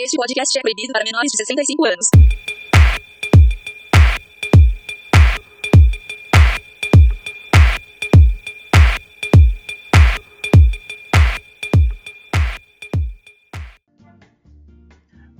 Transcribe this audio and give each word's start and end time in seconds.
Este 0.00 0.16
podcast 0.16 0.56
é 0.56 0.62
proibido 0.62 0.92
para 0.92 1.02
menores 1.02 1.28
de 1.32 1.38
65 1.38 1.86
anos. 1.86 2.08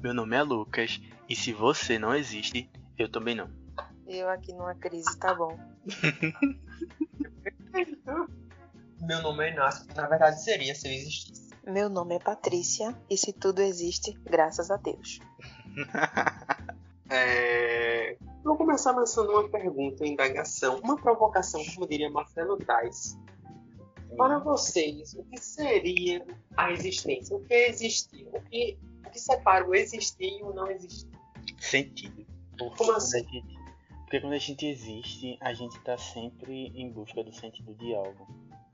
Meu 0.03 0.13
nome 0.13 0.37
é 0.37 0.43
Lucas 0.43 1.01
e 1.29 1.37
se 1.37 1.53
você 1.53 1.97
não 1.97 2.13
existe, 2.13 2.69
eu 2.99 3.09
também 3.09 3.37
não. 3.37 3.49
Eu 4.09 4.29
aqui 4.29 4.53
numa 4.53 4.75
crise, 4.75 5.17
tá 5.21 5.37
bom. 5.37 5.57
Meu 9.01 9.23
nome 9.23 9.45
é 9.45 9.53
Inácio, 9.53 9.87
na 9.95 10.09
verdade 10.09 10.43
seria 10.43 10.75
se 10.75 10.89
eu 10.89 10.93
existisse. 10.93 11.38
Meu 11.69 11.89
nome 11.89 12.15
é 12.15 12.19
Patrícia 12.19 12.97
e 13.11 13.17
se 13.17 13.33
tudo 13.33 13.61
existe, 13.61 14.13
graças 14.25 14.71
a 14.71 14.77
Deus. 14.77 15.19
É... 17.11 18.19
Vou 18.45 18.55
começar 18.59 18.93
lançando 18.93 19.31
uma 19.31 19.49
pergunta, 19.49 20.05
uma 20.05 20.13
indagação, 20.13 20.79
uma 20.85 20.95
provocação, 20.95 21.65
como 21.75 21.89
diria 21.89 22.11
Marcelo 22.11 22.59
Tais. 22.59 23.19
Para 24.15 24.39
vocês, 24.39 25.15
o 25.15 25.25
que 25.25 25.39
seria 25.41 26.23
a 26.55 26.71
existência? 26.71 27.35
O 27.35 27.43
que 27.47 27.55
é 27.55 27.71
existir? 27.71 28.27
O 28.31 28.41
que, 28.43 28.79
o 29.07 29.11
que 29.11 29.19
separa 29.19 29.67
o 29.67 29.75
existir 29.75 30.39
e 30.39 30.43
o 30.43 30.53
não 30.53 30.71
existir? 30.71 31.09
Sentido. 31.59 32.27
Porque 32.59 32.77
Como 32.77 32.91
quando 32.93 32.97
assim? 32.99 33.21
a 33.21 33.23
gente- 33.23 33.59
porque 34.01 34.21
quando 34.21 34.33
a 34.35 34.39
gente 34.39 34.67
existe, 34.67 35.39
a 35.41 35.55
gente 35.55 35.81
tá 35.81 35.97
sempre 35.97 36.67
em 36.75 36.91
busca 36.91 37.25
do 37.25 37.33
sentido 37.33 37.75
de 37.75 37.95
algo. 37.95 38.27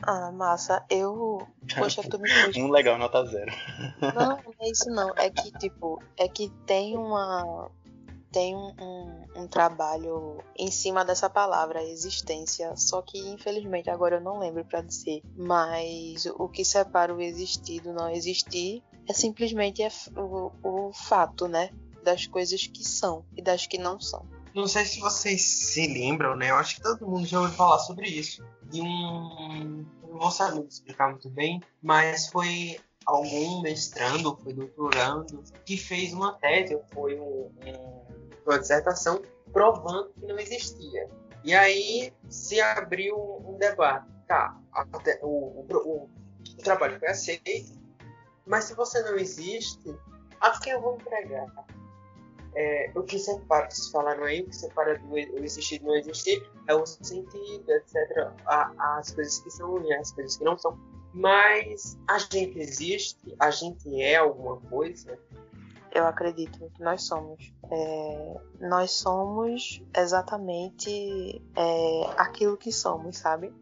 Ah, 0.03 0.30
massa, 0.33 0.84
eu. 0.91 1.47
Poxa, 1.77 2.02
tu 2.02 2.19
me 2.19 2.29
pôs. 2.43 2.57
Um 2.57 2.71
legal, 2.71 2.98
nota 2.98 3.25
zero. 3.25 3.52
Não, 4.15 4.37
não 4.45 4.55
é 4.61 4.71
isso 4.71 4.91
não. 4.91 5.12
É 5.16 5.30
que, 5.30 5.51
tipo, 5.59 6.02
é 6.16 6.29
que 6.29 6.51
tem 6.66 6.97
uma. 6.97 7.71
Tem 8.33 8.57
um, 8.57 8.74
um, 8.80 9.43
um 9.43 9.46
trabalho 9.46 10.43
em 10.59 10.68
cima 10.68 11.05
dessa 11.05 11.30
palavra, 11.30 11.85
existência. 11.85 12.77
Só 12.77 13.01
que, 13.01 13.16
infelizmente, 13.18 13.88
agora 13.88 14.16
eu 14.16 14.21
não 14.21 14.41
lembro 14.41 14.65
pra 14.65 14.83
dizer. 14.83 15.23
Mas 15.37 16.27
o 16.27 16.49
que 16.49 16.65
separa 16.65 17.15
o 17.15 17.21
existir 17.21 17.80
do 17.80 17.93
não 17.93 18.11
existir 18.11 18.83
é 19.09 19.13
simplesmente 19.13 19.83
é 19.83 19.88
o, 20.16 20.51
o 20.63 20.93
fato, 20.93 21.46
né? 21.46 21.71
Das 22.02 22.27
coisas 22.27 22.66
que 22.66 22.83
são 22.83 23.24
e 23.37 23.40
das 23.40 23.66
que 23.66 23.79
não 23.79 24.01
são. 24.01 24.27
Não 24.55 24.69
sei 24.69 24.85
se 24.85 25.01
vocês 25.01 25.43
se 25.43 25.87
lembram, 25.87 26.37
né? 26.37 26.51
Eu 26.51 26.57
acho 26.57 26.77
que 26.77 26.83
todo 26.83 27.07
mundo 27.07 27.27
já 27.27 27.41
ouviu 27.41 27.55
falar 27.57 27.79
sobre 27.80 28.07
isso. 28.09 28.45
De 28.65 28.80
um. 28.80 29.85
Não 30.02 30.19
vou 30.21 30.30
saber 30.30 30.65
explicar 30.66 31.11
muito 31.11 31.29
bem, 31.29 31.61
mas 31.83 32.29
foi 32.29 32.79
algum 33.05 33.61
mestrando, 33.63 34.37
foi 34.37 34.52
doutorando, 34.55 35.43
que 35.66 35.77
fez 35.77 36.13
uma 36.13 36.35
tese, 36.38 36.79
foi 36.93 37.19
um- 37.19 37.51
um- 37.66 38.05
uma 38.46 38.59
dissertação, 38.59 39.21
provando 39.52 40.11
que 40.15 40.24
não 40.27 40.38
existia. 40.38 41.09
E 41.43 41.52
aí 41.52 42.13
se 42.30 42.61
abriu 42.61 43.16
um 43.45 43.59
debate. 43.59 44.07
Tá, 44.27 44.57
até- 44.73 45.18
o, 45.23 45.66
o- 45.68 46.09
o 46.49 46.57
trabalho 46.63 46.99
foi 46.99 47.09
aceito, 47.09 47.79
mas 48.46 48.65
se 48.65 48.74
você 48.74 49.02
não 49.02 49.16
existe, 49.16 49.95
a 50.41 50.59
quem 50.61 50.73
eu 50.73 50.80
vou 50.80 50.95
entregar? 50.95 51.46
É, 52.55 52.91
o 52.95 53.02
que 53.02 53.19
separa, 53.19 53.71
vocês 53.71 53.88
falaram 53.91 54.24
aí, 54.24 54.43
o 54.43 54.47
que 54.49 54.57
separa 54.57 54.99
do 54.99 55.19
e- 55.19 55.33
existir 55.45 55.79
do 55.80 55.87
não 55.87 55.97
existir 55.97 56.43
é 56.69 56.74
o 56.74 56.87
sentido, 56.87 57.65
etc. 57.69 58.33
A- 58.46 58.99
as 58.99 59.11
coisas 59.11 59.38
que 59.38 59.51
são 59.51 59.83
e 59.85 59.95
as 59.95 60.13
coisas 60.13 60.37
que 60.37 60.45
não 60.45 60.57
são. 60.59 60.79
Mas 61.13 61.96
a 62.09 62.19
gente 62.19 62.59
existe, 62.59 63.35
a 63.38 63.51
gente 63.51 64.03
é 64.03 64.16
alguma 64.16 64.61
coisa. 64.62 65.19
Eu 65.93 66.06
acredito 66.06 66.59
que 66.75 66.83
nós 66.83 67.03
somos. 67.05 67.53
É, 67.71 68.34
nós 68.61 68.91
somos 68.91 69.81
exatamente 69.97 71.41
é, 71.55 72.00
aquilo 72.16 72.57
que 72.57 72.73
somos, 72.73 73.19
sabe? 73.19 73.55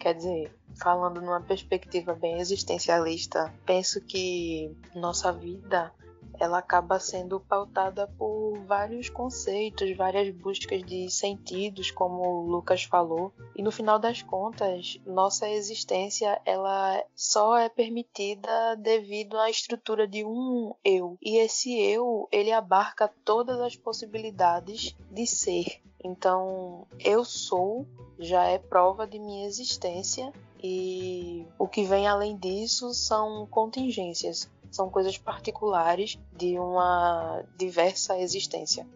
Quer 0.00 0.14
dizer, 0.14 0.52
falando 0.82 1.20
numa 1.20 1.40
perspectiva 1.40 2.12
bem 2.14 2.40
existencialista, 2.40 3.54
penso 3.64 4.00
que 4.00 4.76
nossa 4.94 5.32
vida 5.32 5.92
ela 6.38 6.58
acaba 6.58 6.98
sendo 6.98 7.40
pautada 7.40 8.06
por 8.18 8.58
vários 8.66 9.08
conceitos, 9.08 9.96
várias 9.96 10.34
buscas 10.34 10.82
de 10.82 11.10
sentidos, 11.10 11.90
como 11.90 12.22
o 12.22 12.46
Lucas 12.46 12.84
falou, 12.84 13.32
e 13.54 13.62
no 13.62 13.70
final 13.70 13.98
das 13.98 14.22
contas, 14.22 14.98
nossa 15.06 15.48
existência 15.48 16.40
ela 16.44 17.02
só 17.14 17.56
é 17.56 17.68
permitida 17.68 18.76
devido 18.76 19.38
à 19.38 19.50
estrutura 19.50 20.06
de 20.06 20.24
um 20.24 20.74
eu. 20.84 21.16
E 21.22 21.38
esse 21.38 21.78
eu, 21.78 22.28
ele 22.30 22.52
abarca 22.52 23.10
todas 23.24 23.60
as 23.60 23.76
possibilidades 23.76 24.96
de 25.10 25.26
ser. 25.26 25.80
Então, 26.02 26.86
eu 27.00 27.24
sou 27.24 27.86
já 28.18 28.44
é 28.44 28.58
prova 28.58 29.06
de 29.06 29.18
minha 29.18 29.46
existência 29.46 30.32
e 30.62 31.46
o 31.58 31.68
que 31.68 31.84
vem 31.84 32.06
além 32.06 32.36
disso 32.36 32.94
são 32.94 33.46
contingências, 33.46 34.50
são 34.70 34.90
coisas 34.90 35.16
particulares 35.18 36.18
de 36.32 36.58
uma 36.58 37.42
diversa 37.56 38.18
existência. 38.18 38.86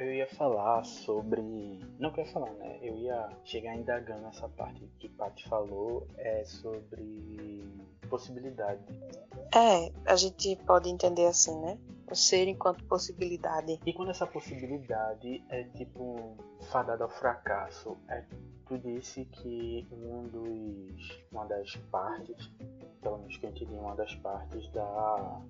Eu 0.00 0.14
ia 0.14 0.26
falar 0.28 0.82
sobre. 0.82 1.78
Não 1.98 2.10
que 2.10 2.20
eu 2.20 2.24
ia 2.24 2.32
falar, 2.32 2.50
né? 2.52 2.78
Eu 2.80 2.96
ia 2.96 3.28
chegar 3.44 3.76
indagando 3.76 4.26
essa 4.28 4.48
parte 4.48 4.80
que 4.98 5.10
Paty 5.10 5.46
falou 5.46 6.08
é 6.16 6.42
sobre 6.42 7.62
possibilidade. 8.08 8.80
É, 9.54 9.92
a 10.06 10.16
gente 10.16 10.56
pode 10.64 10.88
entender 10.88 11.26
assim, 11.26 11.54
né? 11.60 11.78
O 12.10 12.14
ser 12.14 12.48
enquanto 12.48 12.82
possibilidade. 12.84 13.78
E 13.84 13.92
quando 13.92 14.10
essa 14.10 14.26
possibilidade 14.26 15.44
é 15.50 15.64
tipo 15.64 16.34
fadada 16.72 17.04
ao 17.04 17.10
fracasso, 17.10 17.98
é, 18.08 18.24
tu 18.64 18.78
disse 18.78 19.26
que 19.26 19.86
um 19.92 20.26
dos, 20.28 21.22
uma 21.30 21.44
das 21.44 21.76
partes, 21.90 22.50
pelo 23.02 23.18
menos 23.18 23.36
que 23.36 23.44
eu 23.44 23.50
entendi, 23.50 23.74
uma 23.74 23.94
das 23.94 24.14
partes 24.14 24.66
da, 24.72 25.42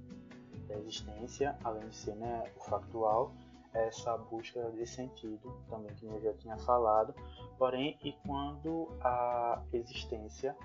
da 0.66 0.74
existência, 0.74 1.56
além 1.62 1.88
de 1.88 1.94
ser 1.94 2.16
né, 2.16 2.42
o 2.56 2.64
factual, 2.64 3.32
essa 3.72 4.16
busca 4.16 4.70
de 4.70 4.86
sentido, 4.86 5.52
também 5.68 5.94
que 5.94 6.06
eu 6.06 6.20
já 6.20 6.32
tinha 6.34 6.56
falado. 6.58 7.14
Porém, 7.58 7.98
e 8.02 8.12
quando 8.26 8.88
a 9.02 9.62
existência 9.72 10.56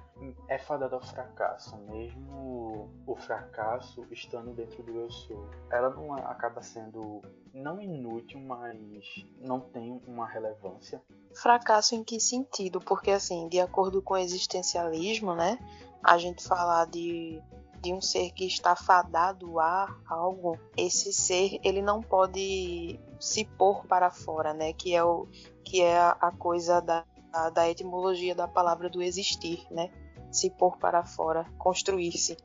é 0.48 0.58
fadada 0.58 0.96
ao 0.96 1.02
fracasso, 1.02 1.78
mesmo 1.78 2.90
o 3.06 3.16
fracasso 3.16 4.06
estando 4.12 4.54
dentro 4.54 4.82
do 4.84 4.96
eu 4.96 5.12
sou, 5.12 5.50
ela 5.70 5.90
não 5.90 6.14
acaba 6.14 6.62
sendo 6.62 7.22
não 7.54 7.82
inútil, 7.82 8.40
mas 8.40 9.26
não 9.40 9.60
tem 9.60 10.02
uma 10.08 10.28
relevância. 10.28 11.02
Fracasso 11.34 11.96
em 11.96 12.04
que 12.04 12.20
sentido? 12.20 12.80
Porque, 12.80 13.12
assim, 13.12 13.48
de 13.50 13.60
acordo 13.60 14.02
com 14.02 14.14
o 14.14 14.18
existencialismo, 14.18 15.36
né? 15.36 15.58
A 16.04 16.18
gente 16.18 16.44
falar 16.48 16.86
de, 16.86 17.42
de 17.86 17.94
um 17.94 18.02
ser 18.02 18.32
que 18.32 18.48
está 18.48 18.76
fadado 18.76 19.60
a 19.60 19.96
algo, 20.08 20.58
esse 20.76 21.14
ser, 21.14 21.60
ele 21.64 21.84
não 21.84 22.02
pode 22.02 23.00
se 23.20 23.46
pôr 23.46 23.86
para 23.86 24.10
fora, 24.10 24.56
né? 24.56 24.74
Que 24.74 24.96
é, 24.96 25.04
o, 25.04 25.28
que 25.64 25.84
é 25.84 25.96
a, 25.96 26.32
coisa 26.32 26.82
da, 26.82 27.06
da 27.54 27.70
etimologia 27.70 28.34
da 28.34 28.48
palavra 28.48 28.90
do 28.90 29.04
existir, 29.04 29.68
né? 29.70 29.92
Se 30.32 30.50
pôr 30.50 30.78
para 30.78 31.06
fora, 31.06 31.46
construir-se. 31.60 32.36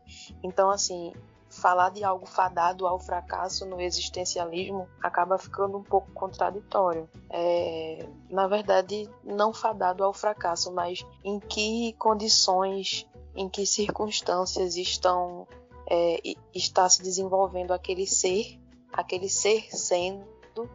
Então, 0.43 0.69
assim, 0.71 1.15
falar 1.49 1.89
de 1.91 2.05
algo 2.05 2.27
fadado 2.27 2.87
ao 2.87 3.01
fracasso 3.01 3.65
no 3.65 3.81
existencialismo 3.81 4.89
acaba 5.03 5.39
ficando 5.39 5.79
um 5.79 5.83
pouco 5.83 6.13
contraditório. 6.13 7.09
É, 7.31 8.07
na 8.29 8.47
verdade, 8.47 9.09
não 9.25 9.55
fadado 9.55 10.05
ao 10.05 10.13
fracasso, 10.13 10.71
mas 10.71 11.05
em 11.25 11.41
que 11.41 11.95
condições, 11.95 13.07
em 13.35 13.49
que 13.49 13.67
circunstâncias 13.67 14.77
estão 14.77 15.47
é, 15.91 16.21
está 16.55 16.89
se 16.89 17.03
desenvolvendo 17.03 17.73
aquele 17.73 18.07
ser, 18.07 18.61
aquele 18.93 19.29
ser 19.29 19.75
sendo 19.77 20.25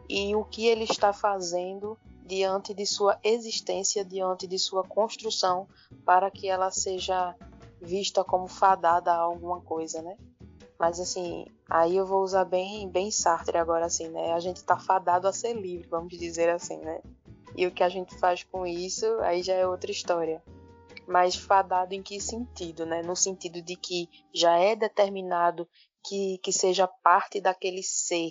e 0.08 0.34
o 0.34 0.44
que 0.44 0.66
ele 0.66 0.84
está 0.84 1.12
fazendo 1.12 1.98
diante 2.24 2.74
de 2.74 2.84
sua 2.84 3.18
existência, 3.22 4.04
diante 4.04 4.46
de 4.46 4.58
sua 4.58 4.82
construção, 4.82 5.68
para 6.04 6.30
que 6.30 6.48
ela 6.48 6.70
seja 6.70 7.34
vista 7.80 8.24
como 8.24 8.48
fadada 8.48 9.12
a 9.12 9.18
alguma 9.18 9.60
coisa, 9.60 10.02
né? 10.02 10.16
Mas 10.78 11.00
assim, 11.00 11.46
aí 11.70 11.96
eu 11.96 12.04
vou 12.04 12.22
usar 12.22 12.44
bem, 12.44 12.88
bem 12.88 13.10
Sartre 13.10 13.56
agora 13.56 13.86
assim, 13.86 14.08
né? 14.08 14.32
A 14.32 14.40
gente 14.40 14.62
tá 14.64 14.76
fadado 14.76 15.28
a 15.28 15.32
ser 15.32 15.54
livre, 15.54 15.88
vamos 15.88 16.18
dizer 16.18 16.50
assim, 16.50 16.78
né? 16.78 17.00
E 17.56 17.66
o 17.66 17.70
que 17.70 17.82
a 17.82 17.88
gente 17.88 18.14
faz 18.18 18.42
com 18.42 18.66
isso, 18.66 19.06
aí 19.20 19.42
já 19.42 19.54
é 19.54 19.66
outra 19.66 19.90
história. 19.90 20.42
Mas 21.06 21.36
fadado 21.36 21.94
em 21.94 22.02
que 22.02 22.20
sentido, 22.20 22.84
né? 22.84 23.02
No 23.02 23.14
sentido 23.14 23.62
de 23.62 23.76
que 23.76 24.08
já 24.34 24.58
é 24.58 24.74
determinado 24.74 25.68
que, 26.04 26.38
que 26.38 26.52
seja 26.52 26.86
parte 26.86 27.40
daquele 27.40 27.82
ser, 27.82 28.30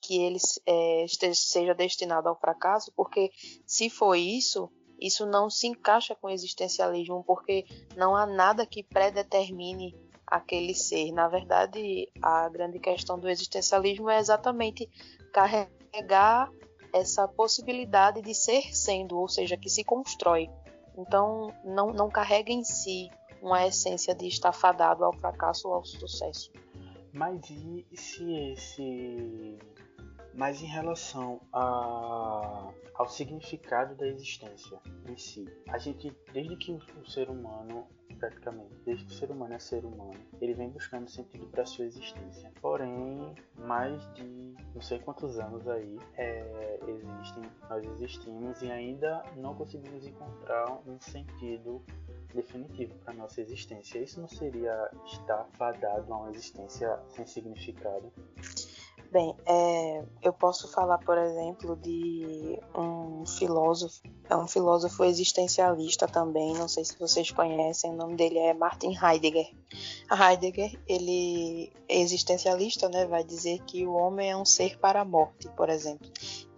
que 0.00 0.20
ele 0.20 0.38
é, 0.66 1.04
esteja, 1.04 1.34
seja 1.34 1.74
destinado 1.74 2.28
ao 2.28 2.38
fracasso, 2.38 2.92
porque 2.96 3.30
se 3.66 3.88
for 3.88 4.14
isso, 4.14 4.70
isso 5.00 5.26
não 5.26 5.48
se 5.48 5.66
encaixa 5.66 6.14
com 6.14 6.26
o 6.26 6.30
existencialismo, 6.30 7.24
porque 7.24 7.64
não 7.96 8.14
há 8.16 8.26
nada 8.26 8.66
que 8.66 8.82
predetermine 8.82 9.94
aquele 10.26 10.74
ser. 10.74 11.12
Na 11.12 11.28
verdade, 11.28 12.10
a 12.22 12.48
grande 12.48 12.78
questão 12.78 13.18
do 13.18 13.28
existencialismo 13.28 14.08
é 14.08 14.18
exatamente 14.18 14.88
carregar 15.32 16.50
essa 16.92 17.26
possibilidade 17.26 18.20
de 18.22 18.34
ser 18.34 18.74
sendo, 18.74 19.18
ou 19.18 19.28
seja, 19.28 19.56
que 19.56 19.68
se 19.68 19.84
constrói. 19.84 20.48
Então, 20.96 21.52
não, 21.64 21.92
não 21.92 22.10
carrega 22.10 22.52
em 22.52 22.64
si 22.64 23.10
uma 23.40 23.66
essência 23.66 24.14
de 24.14 24.26
estar 24.26 24.52
fadado 24.52 25.04
ao 25.04 25.12
fracasso 25.12 25.68
ou 25.68 25.74
ao 25.74 25.84
sucesso. 25.84 26.52
Mas 27.12 27.50
e 27.50 27.86
se 27.96 28.52
esse. 28.52 29.58
Mas 30.34 30.62
em 30.62 30.66
relação 30.66 31.40
a... 31.52 32.70
ao 32.94 33.06
significado 33.06 33.94
da 33.96 34.06
existência 34.06 34.78
em 35.06 35.16
si, 35.18 35.44
a 35.68 35.76
gente, 35.76 36.10
desde 36.32 36.56
que 36.56 36.72
o 36.72 37.06
ser 37.06 37.28
humano 37.28 37.86
praticamente, 38.22 38.72
desde 38.84 39.04
que 39.04 39.10
o 39.10 39.14
ser 39.16 39.30
humano 39.32 39.52
é 39.52 39.58
ser 39.58 39.84
humano, 39.84 40.14
ele 40.40 40.54
vem 40.54 40.70
buscando 40.70 41.10
sentido 41.10 41.44
para 41.48 41.66
sua 41.66 41.86
existência. 41.86 42.52
Porém, 42.60 43.34
mais 43.58 44.00
de 44.14 44.54
não 44.72 44.80
sei 44.80 45.00
quantos 45.00 45.40
anos 45.40 45.66
aí 45.66 45.98
é, 46.14 46.78
existem, 46.86 47.42
nós 47.68 47.84
existimos 47.84 48.62
e 48.62 48.70
ainda 48.70 49.24
não 49.36 49.56
conseguimos 49.56 50.06
encontrar 50.06 50.72
um 50.86 51.00
sentido 51.00 51.82
definitivo 52.32 52.94
para 52.98 53.12
nossa 53.12 53.40
existência. 53.40 53.98
Isso 53.98 54.20
não 54.20 54.28
seria 54.28 54.88
estar 55.04 55.44
fadado 55.54 56.14
a 56.14 56.16
uma 56.16 56.30
existência 56.30 56.96
sem 57.08 57.26
significado? 57.26 58.12
Bem, 59.12 59.36
é, 59.44 60.02
eu 60.22 60.32
posso 60.32 60.66
falar, 60.72 60.96
por 60.96 61.18
exemplo, 61.18 61.76
de 61.76 62.58
um 62.74 63.26
filósofo, 63.26 64.00
é 64.30 64.34
um 64.34 64.48
filósofo 64.48 65.04
existencialista 65.04 66.08
também, 66.08 66.54
não 66.54 66.66
sei 66.66 66.82
se 66.82 66.98
vocês 66.98 67.30
conhecem, 67.30 67.90
o 67.90 67.94
nome 67.94 68.16
dele 68.16 68.38
é 68.38 68.54
Martin 68.54 68.94
Heidegger. 68.96 69.54
Heidegger, 70.10 70.80
ele 70.88 71.70
é 71.86 72.00
existencialista, 72.00 72.88
né, 72.88 73.04
vai 73.04 73.22
dizer 73.22 73.58
que 73.66 73.86
o 73.86 73.92
homem 73.92 74.30
é 74.30 74.36
um 74.36 74.46
ser 74.46 74.78
para 74.78 75.02
a 75.02 75.04
morte, 75.04 75.46
por 75.50 75.68
exemplo. 75.68 76.10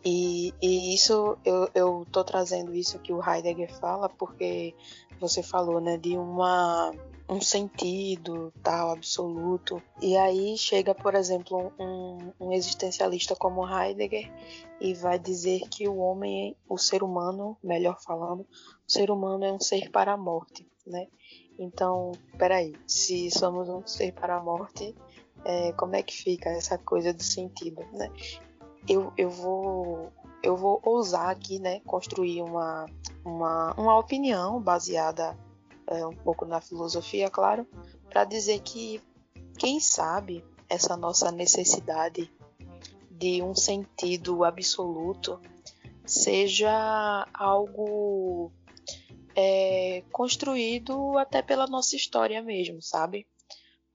E, 0.04 0.54
e 0.62 0.94
isso, 0.94 1.36
eu, 1.44 1.68
eu 1.74 2.06
tô 2.12 2.22
trazendo 2.22 2.72
isso 2.72 3.00
que 3.00 3.12
o 3.12 3.20
Heidegger 3.20 3.76
fala 3.80 4.08
porque 4.08 4.76
você 5.18 5.42
falou, 5.42 5.80
né, 5.80 5.96
de 5.96 6.16
uma 6.16 6.92
um 7.28 7.40
sentido 7.40 8.52
tal 8.62 8.90
absoluto. 8.90 9.82
E 10.00 10.16
aí 10.16 10.56
chega, 10.56 10.94
por 10.94 11.14
exemplo, 11.14 11.72
um, 11.78 12.32
um, 12.38 12.52
existencialista 12.52 13.34
como 13.34 13.66
Heidegger 13.66 14.30
e 14.80 14.94
vai 14.94 15.18
dizer 15.18 15.60
que 15.68 15.88
o 15.88 15.96
homem, 15.96 16.56
o 16.68 16.76
ser 16.76 17.02
humano, 17.02 17.56
melhor 17.62 18.00
falando, 18.00 18.42
o 18.42 18.92
ser 18.92 19.10
humano 19.10 19.44
é 19.44 19.52
um 19.52 19.60
ser 19.60 19.90
para 19.90 20.12
a 20.12 20.16
morte, 20.16 20.66
né? 20.86 21.06
Então, 21.58 22.12
peraí, 22.36 22.74
se 22.86 23.30
somos 23.30 23.68
um 23.68 23.86
ser 23.86 24.12
para 24.12 24.36
a 24.36 24.42
morte, 24.42 24.94
é, 25.44 25.72
como 25.72 25.94
é 25.94 26.02
que 26.02 26.14
fica 26.14 26.50
essa 26.50 26.76
coisa 26.76 27.12
do 27.12 27.22
sentido, 27.22 27.82
né? 27.92 28.10
Eu, 28.88 29.12
eu 29.16 29.30
vou 29.30 30.12
eu 30.42 30.58
vou 30.58 30.78
ousar 30.84 31.30
aqui, 31.30 31.58
né, 31.58 31.80
construir 31.86 32.42
uma, 32.42 32.84
uma, 33.24 33.72
uma 33.78 33.98
opinião 33.98 34.60
baseada 34.60 35.34
é, 35.88 36.06
um 36.06 36.14
pouco 36.14 36.44
na 36.44 36.60
filosofia, 36.60 37.30
claro, 37.30 37.66
para 38.08 38.24
dizer 38.24 38.60
que, 38.60 39.00
quem 39.58 39.80
sabe, 39.80 40.44
essa 40.68 40.96
nossa 40.96 41.30
necessidade 41.30 42.30
de 43.10 43.42
um 43.42 43.54
sentido 43.54 44.44
absoluto 44.44 45.40
seja 46.04 47.26
algo 47.32 48.50
é, 49.34 50.02
construído 50.12 51.16
até 51.18 51.42
pela 51.42 51.66
nossa 51.66 51.96
história 51.96 52.42
mesmo, 52.42 52.82
sabe? 52.82 53.26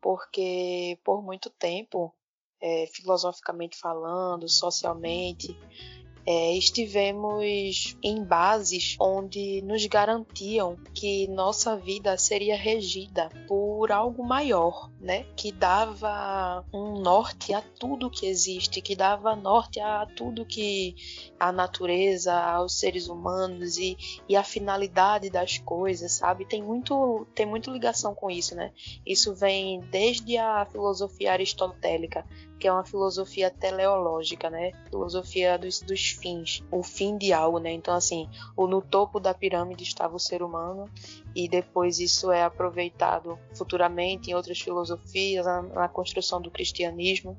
Porque 0.01 0.97
por 1.03 1.21
muito 1.21 1.49
tempo, 1.49 2.13
é, 2.61 2.87
filosoficamente 2.87 3.77
falando, 3.77 4.47
socialmente, 4.47 5.57
é, 6.31 6.55
estivemos 6.55 7.97
em 8.03 8.23
bases 8.23 8.95
onde 8.99 9.63
nos 9.63 9.83
garantiam 9.87 10.77
que 10.93 11.27
nossa 11.27 11.75
vida 11.75 12.15
seria 12.19 12.55
regida 12.55 13.31
por 13.47 13.91
algo 13.91 14.23
maior, 14.23 14.91
né? 14.99 15.25
Que 15.35 15.51
dava 15.51 16.65
um 16.73 16.99
norte 16.99 17.53
a 17.53 17.61
tudo 17.61 18.09
que 18.09 18.25
existe, 18.25 18.81
que 18.81 18.95
dava 18.95 19.35
norte 19.35 19.79
a 19.79 20.05
tudo 20.05 20.45
que 20.45 20.95
a 21.39 21.51
natureza, 21.51 22.33
aos 22.33 22.77
seres 22.77 23.07
humanos 23.07 23.77
e, 23.77 23.97
e 24.27 24.35
a 24.35 24.43
finalidade 24.43 25.29
das 25.29 25.57
coisas, 25.59 26.11
sabe? 26.11 26.45
Tem 26.45 26.61
muito, 26.61 27.25
tem 27.33 27.45
muito 27.45 27.71
ligação 27.71 28.13
com 28.13 28.29
isso, 28.29 28.55
né? 28.55 28.71
Isso 29.05 29.33
vem 29.33 29.79
desde 29.79 30.37
a 30.37 30.65
filosofia 30.65 31.31
aristotélica, 31.31 32.25
que 32.59 32.67
é 32.67 32.73
uma 32.73 32.83
filosofia 32.83 33.49
teleológica, 33.49 34.49
né? 34.49 34.71
Filosofia 34.89 35.57
dos, 35.57 35.81
dos 35.81 36.09
fins, 36.09 36.61
o 36.69 36.83
fim 36.83 37.17
de 37.17 37.31
algo, 37.31 37.57
né? 37.57 37.71
Então, 37.71 37.93
assim, 37.93 38.29
o, 38.55 38.67
no 38.67 38.81
topo 38.81 39.19
da 39.19 39.33
pirâmide 39.33 39.83
estava 39.83 40.15
o 40.15 40.19
ser 40.19 40.43
humano 40.43 40.89
e 41.35 41.47
depois 41.47 41.99
isso 41.99 42.31
é 42.31 42.43
aproveitado 42.43 43.37
futuramente 43.53 44.31
em 44.31 44.33
outras 44.33 44.59
filosofias, 44.59 45.45
na, 45.45 45.61
na 45.61 45.87
construção 45.87 46.41
do 46.41 46.51
cristianismo. 46.51 47.37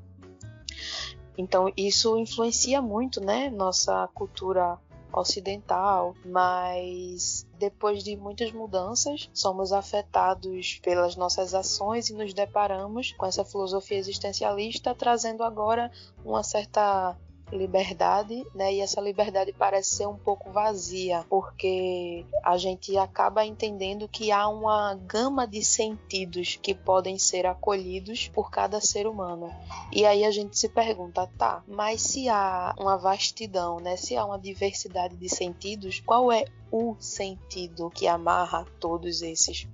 Então, 1.36 1.72
isso 1.76 2.18
influencia 2.18 2.82
muito, 2.82 3.20
né? 3.20 3.50
Nossa 3.50 4.08
cultura 4.14 4.78
ocidental, 5.12 6.14
mas 6.24 7.46
depois 7.58 8.04
de 8.04 8.16
muitas 8.16 8.52
mudanças, 8.52 9.28
somos 9.34 9.72
afetados 9.72 10.78
pelas 10.82 11.16
nossas 11.16 11.52
ações 11.54 12.08
e 12.08 12.14
nos 12.14 12.32
deparamos 12.32 13.12
com 13.12 13.26
essa 13.26 13.44
filosofia 13.44 13.98
existencialista, 13.98 14.94
trazendo 14.94 15.42
agora 15.42 15.90
uma 16.24 16.42
certa 16.42 17.16
liberdade, 17.52 18.44
né? 18.54 18.72
E 18.72 18.80
essa 18.80 19.00
liberdade 19.00 19.52
parece 19.52 19.96
ser 19.96 20.06
um 20.06 20.16
pouco 20.16 20.50
vazia, 20.50 21.24
porque 21.28 22.24
a 22.42 22.56
gente 22.56 22.96
acaba 22.96 23.44
entendendo 23.44 24.08
que 24.08 24.30
há 24.30 24.48
uma 24.48 24.94
gama 24.94 25.46
de 25.46 25.64
sentidos 25.64 26.58
que 26.62 26.74
podem 26.74 27.18
ser 27.18 27.46
acolhidos 27.46 28.28
por 28.28 28.50
cada 28.50 28.80
ser 28.80 29.06
humano. 29.06 29.50
E 29.92 30.04
aí 30.04 30.24
a 30.24 30.30
gente 30.30 30.58
se 30.58 30.68
pergunta, 30.68 31.28
tá, 31.38 31.62
mas 31.66 32.00
se 32.00 32.28
há 32.28 32.74
uma 32.78 32.96
vastidão, 32.96 33.78
né? 33.78 33.96
Se 33.96 34.16
há 34.16 34.24
uma 34.24 34.38
diversidade 34.38 35.16
de 35.16 35.28
sentidos, 35.28 36.00
qual 36.00 36.30
é 36.30 36.44
o 36.70 36.94
sentido 37.00 37.90
que 37.90 38.06
amarra 38.06 38.64
todos 38.78 39.22
esses? 39.22 39.66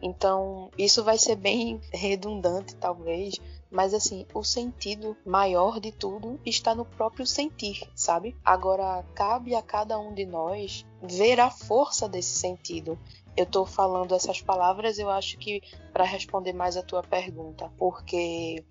Então, 0.00 0.70
isso 0.76 1.02
vai 1.02 1.16
ser 1.16 1.36
bem 1.36 1.80
redundante, 1.92 2.74
talvez, 2.76 3.40
mas 3.72 3.94
assim, 3.94 4.26
o 4.34 4.44
sentido 4.44 5.16
maior 5.24 5.80
de 5.80 5.90
tudo 5.90 6.38
está 6.44 6.74
no 6.74 6.84
próprio 6.84 7.26
sentir, 7.26 7.90
sabe? 7.94 8.36
Agora 8.44 9.02
cabe 9.14 9.54
a 9.54 9.62
cada 9.62 9.98
um 9.98 10.12
de 10.12 10.26
nós 10.26 10.84
ver 11.02 11.40
a 11.40 11.50
força 11.50 12.06
desse 12.06 12.36
sentido. 12.36 12.98
Eu 13.34 13.44
estou 13.44 13.64
falando 13.64 14.14
essas 14.14 14.42
palavras, 14.42 14.98
eu 14.98 15.08
acho 15.08 15.38
que 15.38 15.62
para 15.90 16.04
responder 16.04 16.52
mais 16.52 16.76
a 16.76 16.82
tua 16.82 17.02
pergunta, 17.02 17.72
porque 17.78 18.62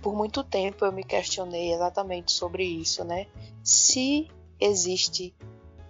por 0.00 0.16
muito 0.16 0.42
tempo 0.42 0.86
eu 0.86 0.92
me 0.92 1.04
questionei 1.04 1.74
exatamente 1.74 2.32
sobre 2.32 2.64
isso, 2.64 3.04
né? 3.04 3.26
Se 3.62 4.26
existe 4.58 5.34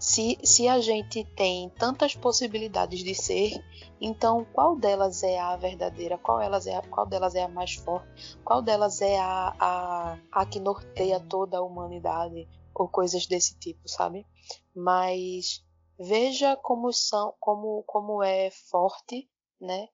se, 0.01 0.39
se 0.43 0.67
a 0.67 0.81
gente 0.81 1.23
tem 1.37 1.69
tantas 1.69 2.15
possibilidades 2.15 3.01
de 3.01 3.15
ser, 3.15 3.63
então 4.01 4.47
qual 4.51 4.75
delas 4.75 5.23
é 5.23 5.39
a 5.39 5.55
verdadeira? 5.57 6.17
Qual, 6.17 6.41
elas 6.41 6.67
é 6.67 6.75
a, 6.75 6.81
qual 6.81 7.07
delas 7.07 7.35
é 7.35 7.43
a 7.43 7.49
mais 7.49 7.75
forte? 7.75 8.09
Qual 8.43 8.63
delas 8.63 9.03
é 9.03 9.19
a, 9.19 9.55
a, 9.61 10.19
a 10.33 10.47
que 10.47 10.59
norteia 10.59 11.21
toda 11.21 11.59
a 11.59 11.63
humanidade? 11.63 12.49
Ou 12.75 12.89
coisas 12.89 13.27
desse 13.27 13.59
tipo, 13.59 13.87
sabe? 13.87 14.27
Mas 14.75 15.63
veja 15.99 16.57
como 16.57 16.91
são, 16.95 17.35
como, 17.39 17.83
como 17.87 18.23
é 18.23 18.51
forte, 18.51 19.29
né? 19.61 19.87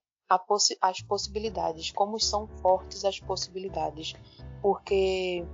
Possi 0.46 0.78
as 0.80 1.00
possibilidades, 1.00 1.90
como 1.90 2.20
são 2.20 2.46
fortes 2.62 3.04
as 3.04 3.18
possibilidades, 3.18 4.14
porque 4.62 5.44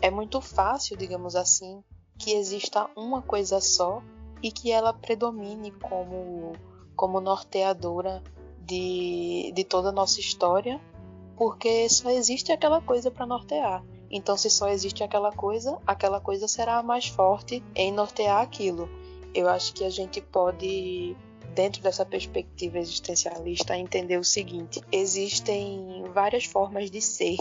é 0.00 0.10
muito 0.10 0.40
fácil, 0.40 0.96
digamos 0.96 1.36
assim, 1.36 1.82
que 2.18 2.32
exista 2.32 2.88
uma 2.96 3.22
coisa 3.22 3.60
só 3.60 4.02
e 4.42 4.50
que 4.50 4.70
ela 4.70 4.92
predomine 4.92 5.70
como, 5.70 6.52
como 6.96 7.20
norteadora 7.20 8.22
de, 8.60 9.52
de 9.54 9.64
toda 9.64 9.90
a 9.90 9.92
nossa 9.92 10.20
história, 10.20 10.80
porque 11.36 11.88
só 11.88 12.10
existe 12.10 12.52
aquela 12.52 12.80
coisa 12.80 13.10
para 13.10 13.26
nortear. 13.26 13.84
Então, 14.10 14.36
se 14.36 14.50
só 14.50 14.68
existe 14.68 15.02
aquela 15.02 15.32
coisa, 15.32 15.78
aquela 15.86 16.20
coisa 16.20 16.46
será 16.46 16.76
a 16.76 16.82
mais 16.82 17.06
forte 17.06 17.62
em 17.74 17.90
nortear 17.90 18.42
aquilo. 18.42 18.88
Eu 19.34 19.48
acho 19.48 19.72
que 19.72 19.84
a 19.84 19.90
gente 19.90 20.20
pode, 20.20 21.16
dentro 21.54 21.82
dessa 21.82 22.04
perspectiva 22.04 22.78
existencialista, 22.78 23.76
entender 23.76 24.18
o 24.18 24.24
seguinte: 24.24 24.82
existem 24.92 26.04
várias 26.12 26.44
formas 26.44 26.90
de 26.90 27.00
ser 27.00 27.38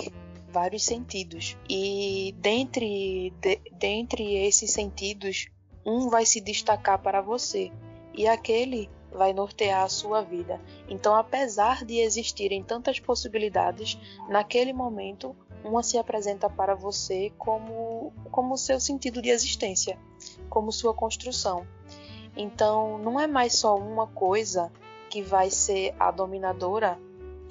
vários 0.51 0.84
sentidos. 0.84 1.58
E 1.70 2.36
dentre, 2.38 3.34
de, 3.41 3.62
dentre 3.72 4.36
esses 4.36 4.72
sentidos, 4.72 5.48
um 5.86 6.10
vai 6.10 6.25
se 6.25 6.39
destacar 6.39 7.00
para 7.00 7.22
você. 7.22 7.72
E 8.13 8.27
aquele 8.27 8.89
vai 9.12 9.34
nortear 9.34 9.84
a 9.84 9.89
sua 9.89 10.22
vida. 10.22 10.60
Então, 10.88 11.15
apesar 11.15 11.84
de 11.84 12.00
existirem 12.00 12.63
tantas 12.63 13.00
possibilidades, 13.00 13.98
naquele 14.29 14.74
momento 14.74 15.36
uma 15.63 15.84
se 15.84 15.98
apresenta 15.98 16.50
para 16.50 16.74
você 16.74 17.31
como 17.38 18.13
como 18.31 18.58
seu 18.58 18.79
sentido 18.79 19.22
de 19.22 19.29
existência, 19.29 19.98
como 20.50 20.72
sua 20.72 20.93
construção. 20.93 21.67
Então, 22.36 22.98
não 22.98 23.20
é 23.20 23.27
mais 23.27 23.55
só 23.55 23.75
uma 23.75 24.08
coisa 24.08 24.72
que 25.10 25.22
vai 25.22 25.50
ser 25.50 25.93
a 26.00 26.10
dominadora 26.10 26.98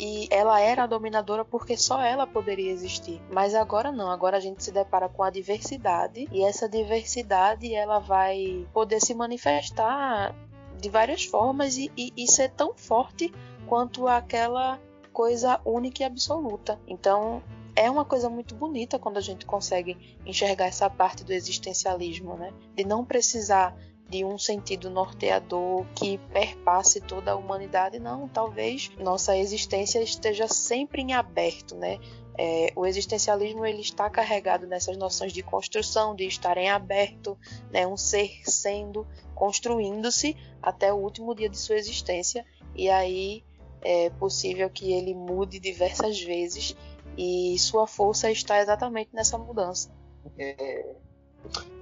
e 0.00 0.26
ela 0.30 0.58
era 0.58 0.84
a 0.84 0.86
dominadora 0.86 1.44
porque 1.44 1.76
só 1.76 2.00
ela 2.00 2.26
poderia 2.26 2.72
existir. 2.72 3.20
Mas 3.30 3.54
agora 3.54 3.92
não, 3.92 4.10
agora 4.10 4.38
a 4.38 4.40
gente 4.40 4.64
se 4.64 4.72
depara 4.72 5.10
com 5.10 5.22
a 5.22 5.28
diversidade 5.28 6.26
e 6.32 6.42
essa 6.42 6.66
diversidade 6.66 7.74
ela 7.74 7.98
vai 7.98 8.66
poder 8.72 8.98
se 8.98 9.14
manifestar 9.14 10.34
de 10.80 10.88
várias 10.88 11.26
formas 11.26 11.76
e, 11.76 11.92
e, 11.94 12.14
e 12.16 12.26
ser 12.26 12.48
tão 12.52 12.72
forte 12.74 13.30
quanto 13.66 14.08
aquela 14.08 14.80
coisa 15.12 15.60
única 15.66 16.02
e 16.02 16.06
absoluta. 16.06 16.80
Então 16.88 17.42
é 17.76 17.90
uma 17.90 18.04
coisa 18.04 18.30
muito 18.30 18.54
bonita 18.54 18.98
quando 18.98 19.18
a 19.18 19.20
gente 19.20 19.44
consegue 19.44 20.16
enxergar 20.24 20.64
essa 20.64 20.88
parte 20.88 21.22
do 21.24 21.32
existencialismo, 21.34 22.36
né? 22.36 22.54
De 22.74 22.84
não 22.84 23.04
precisar 23.04 23.76
de 24.10 24.24
um 24.24 24.36
sentido 24.36 24.90
norteador 24.90 25.86
que 25.94 26.18
perpasse 26.32 27.00
toda 27.00 27.30
a 27.32 27.36
humanidade, 27.36 28.00
não. 28.00 28.28
Talvez 28.28 28.90
nossa 28.98 29.36
existência 29.36 30.02
esteja 30.02 30.48
sempre 30.48 31.00
em 31.00 31.12
aberto, 31.12 31.76
né? 31.76 31.98
É, 32.36 32.72
o 32.74 32.86
existencialismo 32.86 33.64
ele 33.64 33.82
está 33.82 34.08
carregado 34.08 34.66
nessas 34.66 34.96
noções 34.96 35.32
de 35.32 35.42
construção, 35.42 36.14
de 36.14 36.24
estar 36.24 36.56
em 36.56 36.70
aberto, 36.70 37.38
né? 37.70 37.86
um 37.86 37.96
ser 37.96 38.30
sendo, 38.44 39.06
construindo-se 39.34 40.36
até 40.62 40.92
o 40.92 40.96
último 40.96 41.34
dia 41.34 41.48
de 41.48 41.58
sua 41.58 41.76
existência, 41.76 42.44
e 42.74 42.88
aí 42.88 43.44
é 43.82 44.08
possível 44.10 44.70
que 44.70 44.92
ele 44.92 45.14
mude 45.14 45.60
diversas 45.60 46.20
vezes, 46.20 46.74
e 47.16 47.58
sua 47.58 47.86
força 47.86 48.30
está 48.30 48.58
exatamente 48.60 49.10
nessa 49.12 49.36
mudança. 49.36 49.92
É, 50.38 50.94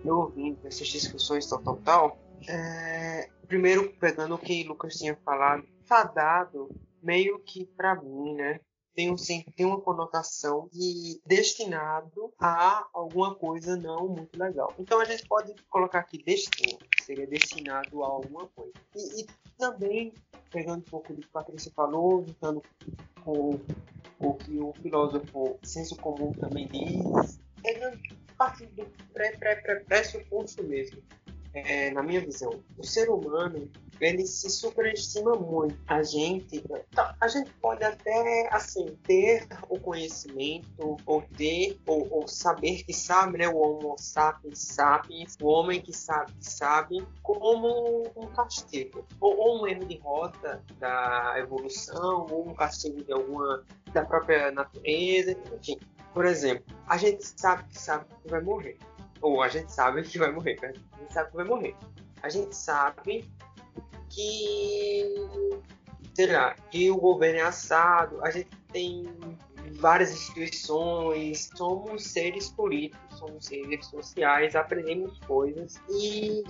eu 0.04 0.18
ouvindo 0.18 0.58
essas 0.66 0.88
discussões 0.88 1.46
tal, 1.46 1.62
tal, 1.62 1.76
tal, 1.76 2.18
é, 2.48 3.28
primeiro 3.46 3.92
pegando 3.98 4.34
o 4.34 4.38
que 4.38 4.64
Lucas 4.64 4.94
tinha 4.94 5.16
falado, 5.16 5.66
fadado 5.84 6.68
meio 7.02 7.38
que 7.40 7.64
para 7.64 7.94
mim, 8.00 8.34
né? 8.34 8.60
Tem, 8.94 9.12
um, 9.12 9.16
tem 9.54 9.64
uma 9.64 9.80
conotação 9.80 10.68
de 10.72 11.20
destinado 11.24 12.32
a 12.36 12.84
alguma 12.92 13.32
coisa 13.32 13.76
não 13.76 14.08
muito 14.08 14.36
legal. 14.36 14.74
Então 14.76 15.00
a 15.00 15.04
gente 15.04 15.24
pode 15.28 15.54
colocar 15.70 16.00
aqui 16.00 16.20
destino, 16.20 16.78
seria 17.04 17.26
destinado 17.26 18.02
a 18.02 18.08
alguma 18.08 18.48
coisa. 18.48 18.72
E, 18.96 19.22
e 19.22 19.26
também, 19.56 20.12
pegando 20.50 20.78
um 20.78 20.90
pouco 20.90 21.12
do 21.12 21.20
que 21.20 21.28
a 21.28 21.32
Patrícia 21.32 21.70
falou, 21.76 22.24
juntando 22.26 22.60
com 23.24 23.60
o 24.18 24.34
que 24.34 24.58
o 24.58 24.72
filósofo 24.82 25.58
senso 25.62 25.94
comum 25.96 26.32
também 26.32 26.66
diz, 26.66 27.38
pegando 27.62 28.00
parte 28.38 28.64
do 28.66 28.86
pré-pré-pré-pressuposto 29.12 30.62
mesmo 30.64 31.02
é, 31.54 31.90
na 31.90 32.02
minha 32.02 32.20
visão, 32.20 32.60
o 32.76 32.84
ser 32.84 33.08
humano 33.08 33.70
ele 34.00 34.24
se 34.26 34.48
superestima 34.48 35.34
muito. 35.34 35.76
A 35.88 36.02
gente, 36.04 36.62
tá, 36.94 37.16
a 37.20 37.26
gente 37.26 37.50
pode 37.54 37.82
até 37.82 38.48
assim 38.52 38.96
ter 39.02 39.48
o 39.68 39.78
conhecimento 39.78 40.96
ou 41.04 41.22
ter 41.36 41.76
ou, 41.84 42.06
ou 42.10 42.28
saber 42.28 42.84
que 42.84 42.92
sabe, 42.92 43.38
né, 43.38 43.48
o 43.48 43.56
Homo 43.56 43.96
sapiens 43.98 44.58
sapiens, 44.58 45.36
o 45.42 45.48
homem 45.48 45.80
que 45.80 45.92
sabe 45.92 46.32
que 46.32 46.48
sabe, 46.48 47.04
como 47.22 48.04
um 48.14 48.26
castigo 48.28 49.04
ou, 49.20 49.36
ou 49.36 49.62
um 49.62 49.66
erro 49.66 49.84
de 49.84 49.98
rota 49.98 50.62
da 50.78 51.34
evolução 51.38 52.26
ou 52.30 52.48
um 52.48 52.54
castigo 52.54 53.02
de 53.02 53.12
alguma 53.12 53.64
da 53.92 54.04
própria 54.04 54.52
natureza, 54.52 55.36
enfim. 55.52 55.78
Por 56.12 56.24
exemplo, 56.24 56.76
a 56.86 56.96
gente 56.96 57.24
sabe 57.24 57.64
que 57.68 57.78
sabe 57.78 58.04
que 58.22 58.30
vai 58.30 58.40
morrer 58.40 58.78
ou 59.20 59.42
a 59.42 59.48
gente 59.48 59.72
sabe 59.72 60.02
que 60.02 60.18
vai 60.18 60.30
morrer, 60.30 60.58
né? 60.62 60.72
a 60.92 60.98
gente 60.98 61.12
sabe 61.12 61.30
que 61.30 61.36
vai 61.36 61.44
morrer. 61.44 61.76
A 62.22 62.28
gente 62.28 62.54
sabe 62.54 63.30
que, 64.08 65.60
sei 66.14 66.32
lá, 66.32 66.54
que 66.70 66.90
o 66.90 66.96
governo 66.96 67.40
é 67.40 67.42
assado, 67.42 68.24
a 68.24 68.30
gente 68.30 68.50
tem 68.72 69.06
várias 69.78 70.12
instituições, 70.12 71.50
somos 71.54 72.04
seres 72.04 72.50
políticos, 72.50 73.18
somos 73.18 73.46
seres 73.46 73.86
sociais, 73.86 74.54
aprendemos 74.56 75.18
coisas 75.20 75.80
e 75.88 76.42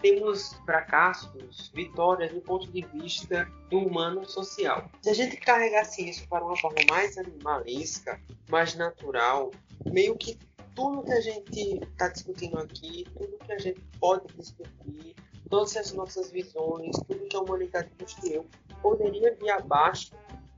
temos 0.00 0.54
fracassos, 0.64 1.70
vitórias 1.74 2.32
do 2.32 2.40
ponto 2.40 2.70
de 2.70 2.82
vista 2.92 3.48
do 3.70 3.78
humano 3.78 4.28
social. 4.28 4.90
Se 5.02 5.10
a 5.10 5.14
gente 5.14 5.36
carregasse 5.36 6.08
isso 6.08 6.28
para 6.28 6.44
uma 6.44 6.56
forma 6.56 6.78
mais 6.90 7.16
animalesca, 7.16 8.20
mais 8.48 8.74
natural, 8.74 9.52
meio 9.84 10.16
que 10.16 10.38
tudo 10.74 11.04
que 11.04 11.12
a 11.12 11.20
gente 11.20 11.80
está 11.82 12.08
discutindo 12.08 12.58
aqui, 12.58 13.06
tudo 13.16 13.38
que 13.38 13.52
a 13.52 13.58
gente 13.58 13.80
pode 13.98 14.26
discutir, 14.34 15.14
todas 15.48 15.76
as 15.76 15.92
nossas 15.92 16.30
visões, 16.30 16.96
tudo 17.06 17.26
que 17.28 17.36
a 17.36 17.40
humanidade 17.40 17.88
construiu, 17.98 18.46
poderia 18.82 19.34
vir 19.34 19.50
abaixo, 19.50 20.10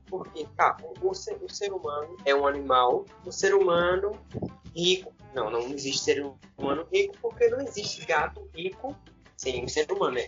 porque 0.09 0.45
tá, 0.55 0.77
o 1.01 1.13
ser, 1.13 1.37
o 1.41 1.49
ser 1.49 1.71
humano 1.71 2.17
é 2.25 2.33
um 2.33 2.47
animal, 2.47 3.05
o 3.25 3.31
ser 3.31 3.53
humano 3.53 4.13
rico, 4.75 5.13
não, 5.33 5.49
não 5.49 5.61
existe 5.67 6.03
ser 6.03 6.25
humano 6.57 6.87
rico, 6.91 7.15
porque 7.21 7.47
não 7.49 7.61
existe 7.61 8.05
gato 8.05 8.49
rico 8.53 8.95
sem 9.37 9.63
um 9.63 9.67
ser 9.67 9.89
humano, 9.91 10.15
né? 10.15 10.27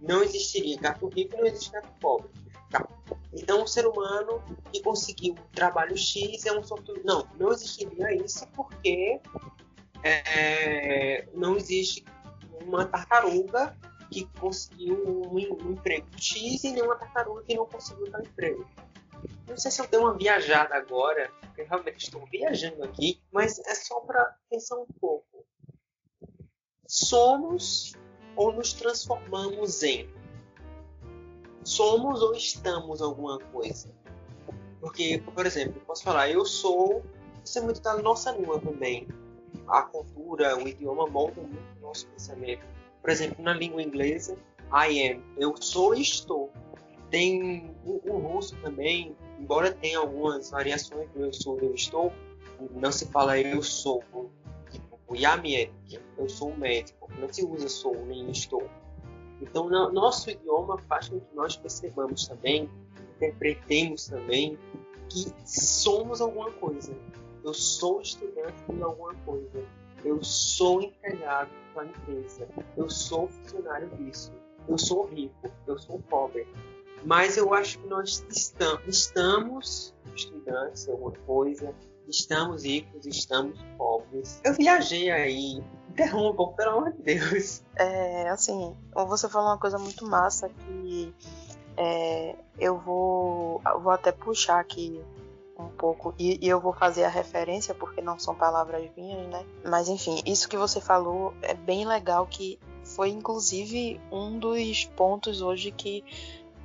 Não 0.00 0.22
existiria 0.22 0.78
gato 0.78 1.08
rico, 1.08 1.36
não 1.36 1.46
existe 1.46 1.70
gato 1.72 1.88
pobre. 2.00 2.30
Tá. 2.70 2.86
Então, 3.32 3.62
o 3.62 3.66
ser 3.66 3.86
humano 3.86 4.42
que 4.72 4.80
conseguiu 4.82 5.34
um 5.34 5.52
trabalho 5.52 5.96
X 5.96 6.46
é 6.46 6.52
um. 6.52 6.62
Não, 7.04 7.26
não 7.38 7.52
existiria 7.52 8.14
isso 8.14 8.46
porque 8.54 9.20
é, 10.02 11.28
não 11.34 11.56
existe 11.56 12.04
uma 12.64 12.86
tartaruga 12.86 13.76
que 14.10 14.26
conseguiu 14.38 14.96
um, 15.06 15.34
um, 15.34 15.72
emprego 15.72 16.06
X 16.16 16.64
e 16.64 16.72
nenhuma 16.72 16.96
tartaruga 16.96 17.42
que 17.42 17.54
não 17.54 17.66
conseguiu 17.66 18.10
tal 18.10 18.20
emprego. 18.20 18.66
Não 19.46 19.56
sei 19.56 19.70
se 19.70 19.80
eu 19.80 19.86
dei 19.86 19.98
uma 19.98 20.16
viajada 20.16 20.74
agora, 20.74 21.30
porque 21.40 21.62
realmente 21.62 22.04
estou 22.04 22.24
viajando 22.26 22.82
aqui, 22.84 23.20
mas 23.30 23.58
é 23.58 23.74
só 23.74 24.00
para 24.00 24.36
pensar 24.48 24.76
um 24.76 24.86
pouco. 25.00 25.44
Somos 26.86 27.92
ou 28.36 28.52
nos 28.52 28.72
transformamos 28.72 29.82
em? 29.82 30.08
somos 31.64 32.22
ou 32.22 32.34
estamos 32.34 33.00
alguma 33.00 33.38
coisa. 33.38 33.88
Porque, 34.80 35.22
por 35.34 35.46
exemplo, 35.46 35.80
posso 35.86 36.02
falar, 36.02 36.30
eu 36.30 36.44
sou. 36.44 37.02
Isso 37.44 37.58
é 37.58 37.62
muito 37.62 37.80
da 37.80 37.96
nossa 37.98 38.32
língua 38.32 38.60
também. 38.60 39.08
A 39.68 39.82
cultura, 39.82 40.56
o 40.56 40.66
idioma 40.66 41.06
molda 41.06 41.40
muito 41.40 41.78
o 41.78 41.82
nosso 41.82 42.06
pensamento. 42.08 42.64
Por 43.00 43.10
exemplo, 43.10 43.42
na 43.42 43.52
língua 43.52 43.82
inglesa, 43.82 44.36
I 44.72 45.10
am. 45.10 45.22
Eu 45.36 45.54
sou 45.60 45.94
e 45.94 46.02
estou. 46.02 46.52
Tem 47.12 47.72
o, 47.84 48.00
o 48.04 48.18
russo 48.18 48.56
também, 48.56 49.16
embora 49.38 49.70
tenha 49.70 50.00
algumas 50.00 50.50
variações 50.50 51.08
do 51.10 51.26
eu 51.26 51.32
sou 51.32 51.56
eu 51.60 51.72
estou, 51.74 52.12
não 52.72 52.90
se 52.90 53.06
fala 53.06 53.38
eu 53.38 53.62
sou. 53.62 54.02
Tipo, 54.68 55.14
я 55.14 55.36
médico, 55.36 55.72
eu 56.18 56.28
sou 56.28 56.50
um 56.50 56.56
médico. 56.56 57.08
Não 57.20 57.32
se 57.32 57.44
usa 57.44 57.68
sou 57.68 57.94
nem 58.06 58.28
estou 58.30 58.68
então, 59.42 59.68
no, 59.68 59.90
nosso 59.92 60.30
idioma 60.30 60.78
faz 60.78 61.08
com 61.08 61.18
que 61.18 61.34
nós 61.34 61.56
percebamos 61.56 62.28
também, 62.28 62.70
interpretemos 63.16 64.06
também 64.06 64.56
que 65.08 65.34
somos 65.44 66.20
alguma 66.20 66.50
coisa. 66.52 66.96
Eu 67.44 67.52
sou 67.52 68.00
estudante 68.00 68.62
de 68.72 68.82
alguma 68.82 69.14
coisa. 69.26 69.64
Eu 70.04 70.22
sou 70.22 70.80
empregado 70.80 71.50
da 71.74 71.84
empresa. 71.84 72.48
Eu 72.76 72.88
sou 72.88 73.26
funcionário 73.26 73.90
disso. 73.96 74.32
Eu 74.68 74.78
sou 74.78 75.06
rico. 75.06 75.50
Eu 75.66 75.76
sou 75.76 75.98
pobre. 76.08 76.46
Mas 77.04 77.36
eu 77.36 77.52
acho 77.52 77.78
que 77.78 77.86
nós 77.88 78.24
estamos, 78.30 79.94
estudantes 80.14 80.84
de 80.84 80.90
alguma 80.90 81.12
coisa. 81.26 81.74
Estamos 82.08 82.64
ricos, 82.64 83.06
estamos 83.06 83.58
pobres. 83.78 84.40
Eu 84.44 84.54
viajei 84.54 85.10
aí 85.10 85.62
Interrompam, 85.92 86.54
pelo 86.54 86.70
amor 86.70 86.92
de 86.92 87.02
Deus. 87.02 87.62
É, 87.76 88.28
assim, 88.30 88.74
você 88.94 89.28
falou 89.28 89.48
uma 89.48 89.58
coisa 89.58 89.78
muito 89.78 90.06
massa 90.06 90.48
que 90.48 91.14
é, 91.76 92.34
eu 92.58 92.78
vou, 92.78 93.60
eu 93.66 93.80
vou 93.80 93.92
até 93.92 94.10
puxar 94.10 94.58
aqui 94.58 94.98
um 95.58 95.68
pouco 95.68 96.14
e, 96.18 96.38
e, 96.44 96.48
eu 96.48 96.60
vou 96.60 96.72
fazer 96.72 97.04
a 97.04 97.10
referência 97.10 97.74
porque 97.74 98.00
não 98.00 98.18
são 98.18 98.34
palavras 98.34 98.90
minhas, 98.96 99.28
né? 99.28 99.44
Mas 99.64 99.88
enfim, 99.88 100.22
isso 100.24 100.48
que 100.48 100.56
você 100.56 100.80
falou 100.80 101.34
é 101.42 101.52
bem 101.52 101.86
legal 101.86 102.26
que 102.26 102.58
foi 102.82 103.10
inclusive 103.10 104.00
um 104.10 104.38
dos 104.38 104.86
pontos 104.86 105.42
hoje 105.42 105.70
que 105.70 106.02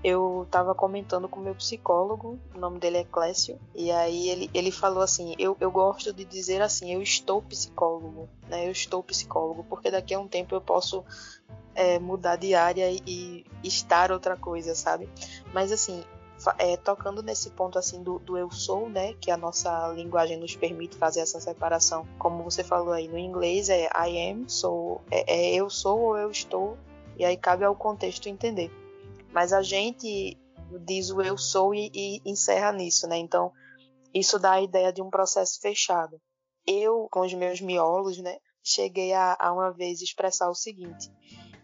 eu 0.04 0.44
estava 0.44 0.76
comentando 0.76 1.28
com 1.28 1.40
meu 1.40 1.56
psicólogo, 1.56 2.40
o 2.54 2.60
nome 2.60 2.80
dele 2.80 2.98
é 2.98 3.04
Clécio, 3.04 3.60
e 3.74 3.92
aí 3.92 4.30
ele, 4.30 4.50
ele 4.54 4.72
falou 4.72 5.02
assim: 5.02 5.36
eu, 5.40 5.58
eu 5.60 5.72
gosto 5.72 6.14
de 6.14 6.24
dizer 6.24 6.62
assim, 6.62 6.94
eu 6.94 7.02
estou 7.02 7.42
psicólogo, 7.42 8.30
né? 8.48 8.68
Eu 8.68 8.72
estou 8.72 9.04
psicólogo, 9.04 9.66
porque 9.70 9.90
daqui 9.90 10.14
a 10.14 10.20
um 10.20 10.28
tempo 10.28 10.54
eu 10.56 10.62
posso 10.62 11.04
é, 11.74 12.00
mudar 12.00 12.36
de 12.36 12.54
área 12.54 12.90
e, 12.92 13.02
e 13.06 13.46
estar 13.64 14.12
outra 14.12 14.38
coisa, 14.38 14.76
sabe? 14.76 15.10
Mas 15.54 15.72
assim, 15.72 16.04
é, 16.58 16.78
tocando 16.78 17.24
nesse 17.24 17.50
ponto 17.50 17.80
assim 17.80 18.04
do, 18.04 18.20
do, 18.20 18.38
eu 18.38 18.52
sou, 18.52 18.90
né, 18.90 19.14
que 19.20 19.32
a 19.32 19.38
nossa 19.38 19.88
linguagem 19.90 20.38
nos 20.38 20.56
permite 20.56 20.96
fazer 20.96 21.22
essa 21.22 21.40
separação, 21.40 22.08
como 22.20 22.44
você 22.44 22.64
falou 22.64 22.94
aí 22.94 23.08
no 23.08 23.18
inglês 23.18 23.70
é 23.70 23.90
I 23.96 24.32
am, 24.32 24.48
sou, 24.48 25.02
é, 25.10 25.34
é 25.36 25.56
eu 25.56 25.70
sou 25.70 26.00
ou 26.00 26.18
eu 26.18 26.30
estou, 26.30 26.78
e 27.18 27.26
aí 27.26 27.36
cabe 27.36 27.66
ao 27.66 27.76
contexto 27.76 28.30
entender. 28.30 28.72
Mas 29.38 29.54
a 29.54 29.62
gente 29.62 30.36
diz 30.84 31.12
o 31.12 31.22
eu 31.22 31.38
sou 31.38 31.72
e, 31.72 31.92
e 31.94 32.22
encerra 32.26 32.72
nisso, 32.72 33.06
né? 33.08 33.20
Então 33.20 33.52
isso 34.12 34.40
dá 34.40 34.54
a 34.54 34.62
ideia 34.64 34.92
de 34.92 35.00
um 35.00 35.12
processo 35.12 35.62
fechado. 35.62 36.20
Eu, 36.66 37.08
com 37.12 37.20
os 37.20 37.32
meus 37.36 37.62
miolos, 37.62 38.18
né, 38.18 38.40
cheguei 38.64 39.14
a, 39.14 39.38
a 39.40 39.54
uma 39.54 39.72
vez 39.72 40.02
expressar 40.02 40.50
o 40.50 40.56
seguinte: 40.56 41.12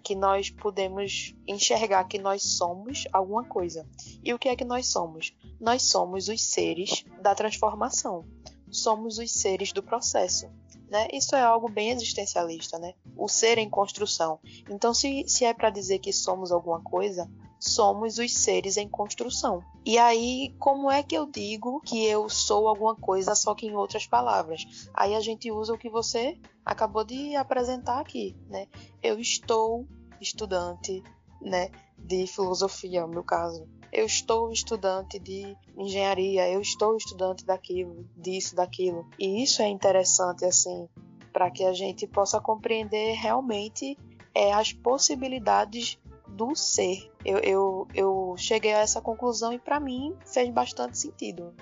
que 0.03 0.13
nós 0.13 0.51
podemos 0.51 1.34
enxergar 1.48 2.03
que 2.03 2.20
nós 2.20 2.44
somos 2.44 3.08
alguma 3.12 3.44
coisa. 3.44 3.89
E 4.24 4.32
o 4.36 4.38
que 4.38 4.50
é 4.50 4.56
que 4.56 4.63
nós 4.63 4.92
somos? 4.92 5.36
Nós 5.60 5.82
somos 5.82 6.27
os 6.27 6.44
seres 6.44 7.03
da 7.24 7.34
transformação. 7.34 8.24
Somos 8.70 9.18
os 9.18 9.32
seres 9.32 9.74
do 9.74 9.82
processo. 9.82 10.46
Né? 10.92 11.08
Isso 11.12 11.36
é 11.36 11.42
algo 11.42 11.68
bem 11.68 11.89
existencialista, 11.89 12.77
né? 12.77 12.94
O 13.18 13.27
ser 13.27 13.58
em 13.58 13.68
construção. 13.68 14.39
Então, 14.70 14.94
se, 14.94 15.27
se 15.27 15.44
é 15.44 15.51
para 15.51 15.72
dizer 15.72 15.98
que 15.98 16.13
somos 16.13 16.51
alguma 16.51 16.84
coisa, 16.84 17.27
somos 17.63 18.17
os 18.17 18.34
seres 18.34 18.75
em 18.75 18.89
construção. 18.89 19.63
E 19.86 19.98
aí, 19.98 20.53
como 20.60 20.91
é 20.91 21.01
que 21.01 21.15
eu 21.15 21.25
digo 21.25 21.79
que 21.82 22.05
eu 22.05 22.27
sou 22.27 22.67
alguma 22.67 22.96
coisa, 22.96 23.34
só 23.36 23.55
que 23.55 23.65
em 23.65 23.75
outras 23.75 24.05
palavras? 24.05 24.89
Aí 24.93 25.15
a 25.15 25.22
gente 25.22 25.50
usa 25.50 25.74
o 25.74 25.77
que 25.77 25.89
você 25.89 26.38
acabou 26.65 27.05
de 27.05 27.36
apresentar 27.36 28.00
aqui, 28.00 28.36
né? 28.50 28.67
Eu 29.01 29.17
estou 29.17 29.88
estudante, 30.20 31.01
né, 31.41 31.70
de 31.98 32.27
filosofia, 32.27 33.01
no 33.01 33.08
meu 33.08 33.24
caso. 33.24 33.65
Eu 33.91 34.05
estou 34.05 34.51
estudante 34.51 35.17
de 35.20 35.55
engenharia, 35.77 36.50
eu 36.50 36.60
estou 36.60 36.98
estudante 36.98 37.46
daquilo, 37.46 38.05
disso, 38.17 38.55
daquilo. 38.55 39.08
E 39.17 39.41
isso 39.41 39.62
é 39.62 39.67
interessante, 39.67 40.43
assim, 40.43 40.89
para 41.32 41.50
que 41.50 41.63
a 41.63 41.74
gente 41.74 42.08
possa 42.08 42.41
compreender 42.41 43.13
realmente 43.13 43.98
é, 44.36 44.51
as 44.51 44.74
possibilidades 44.74 45.98
do 46.34 46.56
ser. 46.56 47.12
Eu, 47.24 47.38
eu, 47.40 47.88
eu 47.94 48.36
cheguei 48.38 48.74
a 48.74 48.80
essa 48.80 49.02
conclusão 49.02 49.54
e 49.54 49.60
para 49.60 49.80
mim 49.80 50.16
fez 50.25 50.50
bastante 50.50 50.98
sentido. 50.98 51.54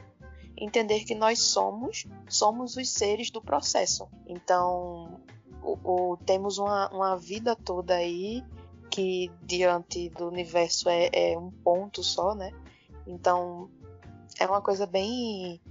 Entender 0.58 1.04
que 1.04 1.16
nós 1.16 1.40
somos, 1.40 2.06
somos 2.30 2.78
os 2.78 2.90
seres 2.90 3.30
do 3.30 3.42
processo. 3.42 4.08
Então, 4.28 5.20
o, 5.64 5.78
o, 5.84 6.18
temos 6.18 6.58
uma, 6.58 6.90
uma 6.90 7.18
vida 7.18 7.56
toda 7.56 7.96
aí 7.96 8.44
que 8.90 9.32
diante 9.42 10.10
do 10.10 10.28
universo 10.28 10.90
é, 10.90 11.10
é 11.14 11.38
um 11.38 11.50
ponto 11.50 12.04
só, 12.04 12.36
né? 12.36 12.52
Então, 13.08 13.70
é 14.40 14.46
uma 14.46 14.62
coisa 14.62 14.86
bem 14.86 15.62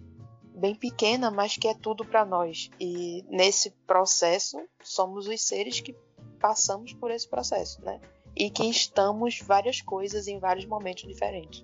bem 0.55 0.75
pequena, 0.75 1.31
mas 1.31 1.57
que 1.57 1.69
é 1.69 1.75
tudo 1.75 2.05
para 2.05 2.25
nós. 2.25 2.71
E 2.79 3.25
nesse 3.29 3.71
processo, 3.87 4.59
somos 4.83 5.27
os 5.27 5.41
seres 5.41 5.81
que 5.81 5.97
passamos 6.39 6.93
por 6.93 7.11
esse 7.11 7.29
processo, 7.29 7.81
né? 7.83 8.01
E 8.41 8.49
que 8.49 8.65
estamos 8.65 9.39
várias 9.43 9.83
coisas 9.83 10.27
em 10.27 10.39
vários 10.39 10.65
momentos 10.65 11.07
diferentes. 11.07 11.63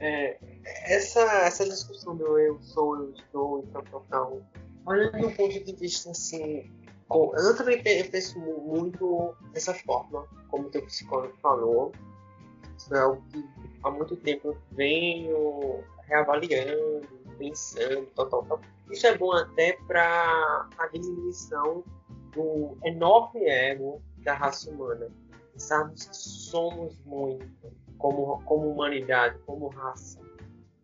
É, 0.00 0.38
essa, 0.86 1.20
essa 1.20 1.68
discussão 1.68 2.16
do 2.16 2.38
eu 2.38 2.58
sou, 2.62 2.96
eu 2.96 3.12
estou 3.12 3.62
e 3.62 3.66
tal, 3.66 3.82
tal, 3.82 4.06
tal, 4.08 4.42
olhando 4.86 5.18
do 5.18 5.30
ponto 5.32 5.62
de 5.62 5.72
vista 5.74 6.10
assim, 6.10 6.70
com, 7.06 7.36
eu 7.36 7.54
também 7.54 7.82
penso 7.82 8.38
muito 8.40 9.34
dessa 9.52 9.74
forma, 9.74 10.26
como 10.48 10.68
o 10.68 10.70
teu 10.70 10.82
psicólogo 10.86 11.34
falou, 11.42 11.92
isso 12.78 12.94
é 12.94 13.00
algo 13.00 13.22
que 13.30 13.44
há 13.84 13.90
muito 13.90 14.16
tempo 14.16 14.48
eu 14.48 14.58
venho 14.72 15.84
reavaliando, 16.04 17.06
pensando, 17.36 18.06
tal, 18.14 18.26
tal, 18.30 18.44
tal. 18.46 18.60
Isso 18.90 19.06
é 19.06 19.18
bom 19.18 19.32
até 19.32 19.74
para 19.86 20.66
a 20.78 20.86
diminuição 20.88 21.84
do 22.32 22.78
enorme 22.84 23.44
ego 23.44 24.00
da 24.18 24.32
raça 24.32 24.70
humana 24.70 25.10
pensarmos 25.56 26.04
que 26.04 26.16
somos 26.16 26.98
muito 27.04 27.46
como, 27.96 28.42
como 28.44 28.70
humanidade, 28.70 29.38
como 29.46 29.68
raça, 29.68 30.20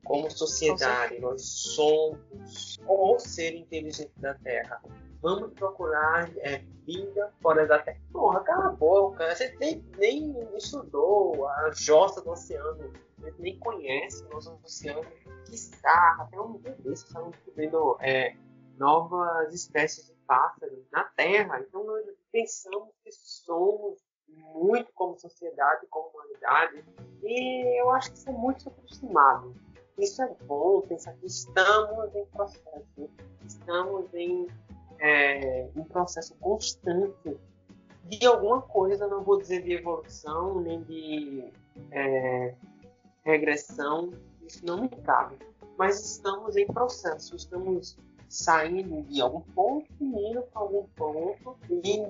como 0.02 0.30
sociedade, 0.30 1.20
nós 1.20 1.42
somos 1.42 2.78
o 2.86 3.18
ser 3.18 3.54
inteligente 3.54 4.12
da 4.16 4.34
Terra. 4.34 4.82
Vamos 5.20 5.52
procurar 5.52 6.28
é, 6.38 6.64
vida 6.84 7.32
fora 7.40 7.66
da 7.66 7.78
Terra. 7.78 8.00
Porra, 8.10 8.40
cala 8.40 8.68
a 8.68 8.72
boca. 8.72 9.32
Você 9.32 9.54
nem, 9.60 9.84
nem 9.98 10.34
estudou 10.56 11.46
a 11.46 11.70
jossa 11.72 12.22
do 12.22 12.30
oceano, 12.30 12.92
nem 13.38 13.58
conhece 13.58 14.24
o 14.24 14.30
nosso 14.30 14.58
oceano. 14.64 15.06
Que 15.44 15.54
está, 15.54 16.16
até 16.18 16.40
um 16.40 16.58
dia 16.58 16.74
desse 16.80 17.04
estavam 17.04 17.30
descobrindo 17.30 17.96
é, 18.00 18.34
novas 18.78 19.54
espécies 19.54 20.06
de 20.06 20.14
pássaros 20.26 20.84
na 20.90 21.04
Terra. 21.04 21.60
Então 21.60 21.84
nós 21.84 22.04
pensamos 22.32 22.92
que 23.04 23.12
somos 23.12 24.00
muito 24.54 24.92
como 24.94 25.18
sociedade, 25.18 25.86
como 25.88 26.08
humanidade, 26.08 26.84
e 27.22 27.80
eu 27.80 27.90
acho 27.90 28.12
que 28.12 28.18
isso 28.18 28.28
é 28.28 28.32
muito 28.32 28.62
superestimado. 28.62 29.54
Isso 29.98 30.22
é 30.22 30.34
bom 30.46 30.80
pensar 30.80 31.12
que 31.14 31.26
estamos 31.26 32.14
em 32.14 32.24
processo, 32.26 33.10
estamos 33.46 34.12
em 34.14 34.48
é, 34.98 35.68
um 35.76 35.84
processo 35.84 36.34
constante 36.36 37.36
de 38.04 38.26
alguma 38.26 38.62
coisa, 38.62 39.06
não 39.06 39.22
vou 39.22 39.38
dizer 39.38 39.62
de 39.62 39.72
evolução, 39.72 40.60
nem 40.60 40.82
de 40.82 41.44
é, 41.90 42.54
regressão, 43.24 44.10
isso 44.46 44.64
não 44.64 44.82
me 44.82 44.88
cabe. 44.88 45.36
Mas 45.78 46.00
estamos 46.00 46.56
em 46.56 46.66
processo, 46.66 47.36
estamos 47.36 47.96
saindo 48.28 49.02
de 49.02 49.20
algum 49.20 49.40
ponto 49.40 49.86
indo 50.00 50.42
para 50.42 50.62
algum 50.62 50.84
ponto 50.96 51.58
e 51.68 52.06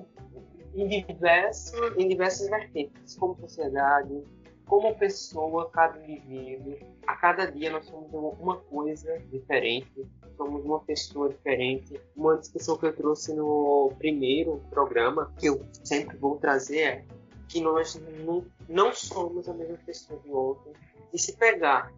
em, 0.75 0.87
diversos, 0.87 1.73
em 1.97 2.07
diversas 2.07 2.49
vertentes, 2.49 3.15
como 3.15 3.35
sociedade, 3.39 4.23
como 4.65 4.95
pessoa, 4.95 5.69
cada 5.69 5.99
indivíduo. 5.99 6.77
A 7.05 7.15
cada 7.15 7.45
dia 7.45 7.71
nós 7.71 7.85
somos 7.85 8.11
uma 8.39 8.57
coisa 8.57 9.19
diferente, 9.31 10.05
somos 10.37 10.63
uma 10.63 10.79
pessoa 10.79 11.29
diferente. 11.29 11.99
Uma 12.15 12.37
discussão 12.37 12.77
que 12.77 12.85
eu 12.85 12.95
trouxe 12.95 13.33
no 13.33 13.91
primeiro 13.97 14.61
programa, 14.69 15.31
que 15.37 15.47
eu 15.47 15.63
sempre 15.83 16.17
vou 16.17 16.37
trazer, 16.37 16.79
é 16.79 17.05
que 17.47 17.61
nós 17.61 18.01
não, 18.25 18.45
não 18.67 18.93
somos 18.93 19.47
a 19.47 19.53
mesma 19.53 19.77
pessoa 19.85 20.19
do 20.21 20.31
outro. 20.31 20.73
E 21.13 21.19
se 21.19 21.33
pegar 21.33 21.91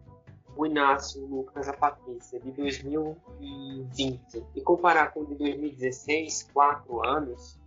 o 0.56 0.66
Inácio, 0.66 1.22
o 1.22 1.26
Lucas, 1.26 1.68
a 1.68 1.72
Patrícia 1.72 2.40
de 2.40 2.50
2020 2.50 4.44
e 4.54 4.60
comparar 4.62 5.12
com 5.12 5.20
o 5.20 5.26
de 5.26 5.34
2016, 5.34 6.50
quatro 6.52 7.04
anos, 7.06 7.58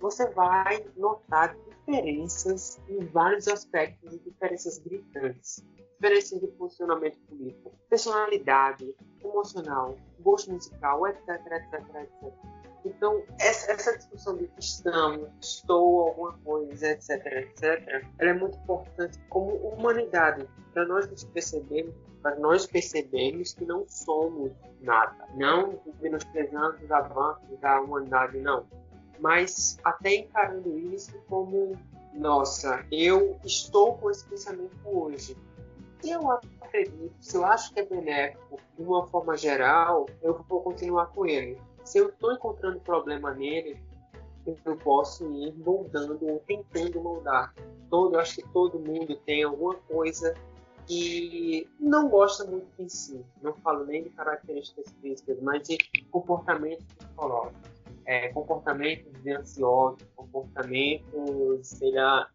você 0.00 0.28
vai 0.30 0.84
notar 0.96 1.56
diferenças 1.86 2.80
em 2.88 3.04
vários 3.06 3.48
aspectos 3.48 4.14
e 4.14 4.18
diferenças 4.18 4.78
gritantes. 4.78 5.64
Diferenças 5.94 6.40
de 6.40 6.46
posicionamento 6.48 7.18
político, 7.20 7.72
personalidade, 7.88 8.94
emocional, 9.24 9.96
gosto 10.20 10.52
musical, 10.52 11.06
etc, 11.06 11.28
etc, 11.28 11.74
etc. 11.94 12.32
Então, 12.84 13.22
essa, 13.40 13.72
essa 13.72 13.96
discussão 13.96 14.36
de 14.36 14.48
estamos, 14.58 15.28
estou, 15.40 16.08
alguma 16.08 16.38
coisa, 16.44 16.88
etc, 16.88 17.10
etc, 17.26 18.04
ela 18.18 18.30
é 18.30 18.34
muito 18.34 18.58
importante 18.58 19.18
como 19.30 19.56
humanidade, 19.56 20.46
para 20.72 20.84
nós 20.84 21.10
nos 21.10 21.24
percebermos, 21.24 21.94
para 22.22 22.36
nós 22.36 22.66
percebermos 22.66 23.54
que 23.54 23.64
não 23.64 23.88
somos 23.88 24.52
nada, 24.82 25.26
não 25.34 25.80
menosprezando 26.00 26.76
os 26.84 26.90
avanços 26.90 27.58
da 27.60 27.80
humanidade, 27.80 28.38
não 28.38 28.66
mas 29.20 29.78
até 29.84 30.14
encarando 30.14 30.78
isso 30.78 31.18
como 31.28 31.76
nossa, 32.16 32.84
eu 32.90 33.38
estou 33.44 33.96
com 33.98 34.10
esse 34.10 34.26
pensamento 34.26 34.76
hoje. 34.84 35.36
Se 36.00 36.10
eu 36.10 36.30
acredito, 36.30 37.14
se 37.20 37.36
eu 37.36 37.44
acho 37.44 37.72
que 37.72 37.80
é 37.80 37.84
benéfico 37.84 38.58
de 38.76 38.82
uma 38.82 39.06
forma 39.06 39.36
geral, 39.36 40.06
eu 40.22 40.42
vou 40.48 40.62
continuar 40.62 41.06
com 41.08 41.26
ele. 41.26 41.60
Se 41.84 41.98
eu 41.98 42.08
estou 42.08 42.32
encontrando 42.32 42.80
problema 42.80 43.34
nele, 43.34 43.78
eu 44.64 44.76
posso 44.76 45.30
ir 45.32 45.54
moldando 45.58 46.18
ou 46.22 46.38
tentando 46.40 47.00
moldar. 47.00 47.54
Todo, 47.90 48.18
acho 48.18 48.36
que 48.36 48.48
todo 48.52 48.78
mundo 48.78 49.16
tem 49.26 49.42
alguma 49.42 49.74
coisa 49.74 50.34
que 50.86 51.68
não 51.78 52.08
gosta 52.08 52.44
muito 52.44 52.68
em 52.78 52.88
si. 52.88 53.24
Não 53.42 53.52
falo 53.54 53.84
nem 53.84 54.04
de 54.04 54.10
características 54.10 54.92
físicas, 55.00 55.38
mas 55.42 55.66
de 55.68 55.78
comportamento 56.10 56.84
psicológico 56.96 57.75
é, 58.06 58.28
comportamentos 58.32 59.12
de 59.22 59.32
ansiosos, 59.32 60.06
comportamentos, 60.14 61.66
sei 61.66 61.92
lá, 61.92 62.30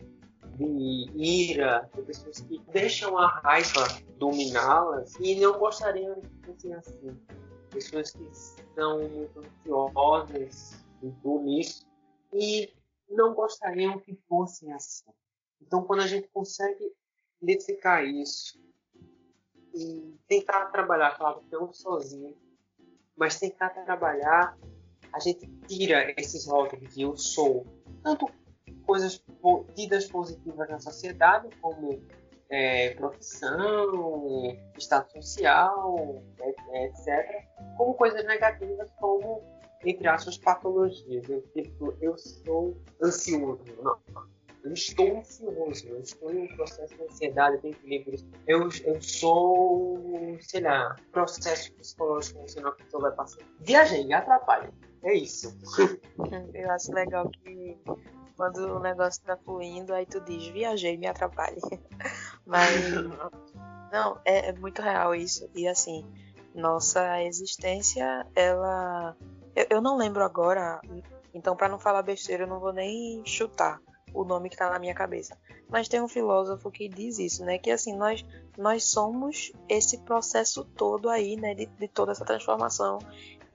de 0.58 1.10
ira, 1.16 1.90
de 1.96 2.02
pessoas 2.04 2.42
que 2.42 2.60
deixam 2.72 3.18
a 3.18 3.28
raiva 3.40 3.88
dominá-las 4.18 5.16
e 5.20 5.40
não 5.40 5.58
gostariam 5.58 6.20
de 6.20 6.30
fossem 6.46 6.74
assim. 6.74 7.18
Pessoas 7.72 8.12
que 8.12 8.30
são 8.76 9.08
muito 9.10 9.40
ansiosas 9.40 10.86
tudo 11.02 11.50
isso 11.50 11.88
e 12.34 12.72
não 13.10 13.34
gostariam 13.34 14.00
que 14.00 14.16
fossem 14.28 14.72
assim. 14.74 15.10
Então, 15.62 15.84
quando 15.84 16.02
a 16.02 16.08
gente 16.08 16.28
consegue 16.30 16.94
identificar 17.42 18.04
isso 18.04 18.60
e 19.74 20.18
tentar 20.28 20.66
trabalhar, 20.66 21.18
claro, 21.18 21.44
não 21.52 21.72
sozinho, 21.74 22.36
mas 23.16 23.40
tentar 23.40 23.70
trabalhar, 23.70 24.58
a 25.14 25.20
gente 25.20 25.48
tira 25.68 26.14
esses 26.18 26.48
rótulos 26.48 26.94
de 26.94 27.02
eu 27.02 27.16
sou, 27.18 27.66
tanto 28.04 28.30
coisas 28.86 29.24
tidas 29.76 30.06
positivas 30.08 30.70
na 30.70 30.80
sociedade, 30.80 31.50
como 31.62 32.02
é, 32.50 32.94
profissão, 32.96 34.58
estado 34.78 35.10
social, 35.12 36.22
etc., 36.74 37.46
como 37.78 37.94
coisas 37.94 38.26
negativas, 38.26 38.92
como, 39.00 39.42
entre 39.86 40.08
aspas, 40.08 40.38
patologias. 40.38 41.28
Eu, 41.30 41.42
tipo, 41.54 41.96
eu 42.02 42.18
sou 42.18 42.78
ansioso. 43.02 43.64
Não, 43.82 43.98
eu 44.64 44.74
estou 44.74 45.18
ansioso, 45.18 45.88
eu 45.88 46.02
estou 46.02 46.32
em 46.34 46.44
um 46.44 46.48
processo 46.56 46.94
de 46.96 47.04
ansiedade, 47.04 47.62
de 47.62 47.70
equilíbrio. 47.70 48.20
Eu, 48.46 48.70
eu 48.84 49.02
sou, 49.02 50.38
sei 50.42 50.62
lá, 50.62 50.96
processo 51.12 51.74
psicológico 51.74 52.46
que 52.46 52.60
a 52.60 52.72
pessoa 52.72 53.04
vai 53.04 53.12
passar. 53.14 53.40
Viajei, 53.62 54.12
atrapalha. 54.12 54.72
É 55.04 55.14
isso. 55.16 55.58
Eu 56.54 56.72
acho 56.72 56.94
legal 56.94 57.30
que 57.30 57.78
quando 58.38 58.58
o 58.76 58.80
negócio 58.80 59.24
tá 59.24 59.38
fluindo, 59.38 59.94
aí 59.94 60.06
tu 60.06 60.20
diz, 60.22 60.48
viajei, 60.48 60.98
me 60.98 61.08
atrapalhe. 61.08 61.60
Mas, 62.46 62.92
não, 63.92 64.20
é, 64.26 64.50
é 64.50 64.54
muito 64.54 64.82
real 64.82 65.14
isso. 65.14 65.50
E 65.56 65.68
assim, 65.68 66.06
nossa 66.54 67.22
existência, 67.24 68.26
ela. 68.36 69.16
Eu, 69.56 69.68
eu 69.70 69.82
não 69.82 69.98
lembro 69.98 70.24
agora, 70.24 70.80
então 71.34 71.56
para 71.56 71.70
não 71.70 71.80
falar 71.80 72.02
besteira, 72.02 72.44
eu 72.44 72.48
não 72.48 72.60
vou 72.60 72.74
nem 72.74 73.22
chutar 73.26 73.80
o 74.14 74.24
nome 74.24 74.50
que 74.50 74.56
está 74.56 74.70
na 74.70 74.80
minha 74.80 74.94
cabeça. 74.94 75.38
Mas 75.70 75.88
tem 75.88 76.02
um 76.02 76.08
filósofo 76.08 76.70
que 76.70 76.90
diz 76.90 77.18
isso, 77.18 77.46
né? 77.46 77.58
Que 77.58 77.72
assim, 77.72 77.96
nós, 77.96 78.26
nós 78.58 78.84
somos 78.84 79.52
esse 79.70 79.98
processo 80.00 80.66
todo 80.66 81.10
aí, 81.10 81.36
né? 81.38 81.54
De, 81.54 81.66
de 81.66 81.88
toda 81.88 82.12
essa 82.12 82.26
transformação. 82.26 83.00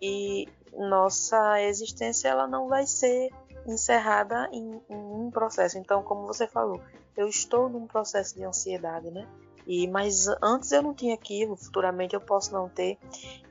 E 0.00 0.48
nossa 0.72 1.62
existência, 1.62 2.28
ela 2.28 2.46
não 2.46 2.68
vai 2.68 2.86
ser 2.86 3.30
encerrada 3.66 4.48
em, 4.52 4.80
em 4.88 4.96
um 4.96 5.30
processo. 5.30 5.78
Então, 5.78 6.02
como 6.02 6.26
você 6.26 6.46
falou, 6.46 6.80
eu 7.16 7.28
estou 7.28 7.68
num 7.68 7.86
processo 7.86 8.34
de 8.34 8.44
ansiedade, 8.44 9.10
né? 9.10 9.26
E, 9.66 9.88
mas 9.88 10.28
antes 10.40 10.70
eu 10.70 10.82
não 10.82 10.94
tinha 10.94 11.14
aquilo, 11.14 11.56
futuramente 11.56 12.14
eu 12.14 12.20
posso 12.20 12.52
não 12.52 12.68
ter. 12.68 12.98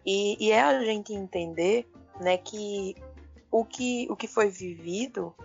E, 0.05 0.37
e 0.39 0.51
é 0.51 0.61
a 0.61 0.81
gente 0.83 1.13
entender 1.13 1.85
né, 2.21 2.37
que 2.37 2.95
o 3.51 3.65
que, 3.65 4.07
o 4.09 4.15
que 4.15 4.27
foi 4.27 4.49
vivido 4.49 5.35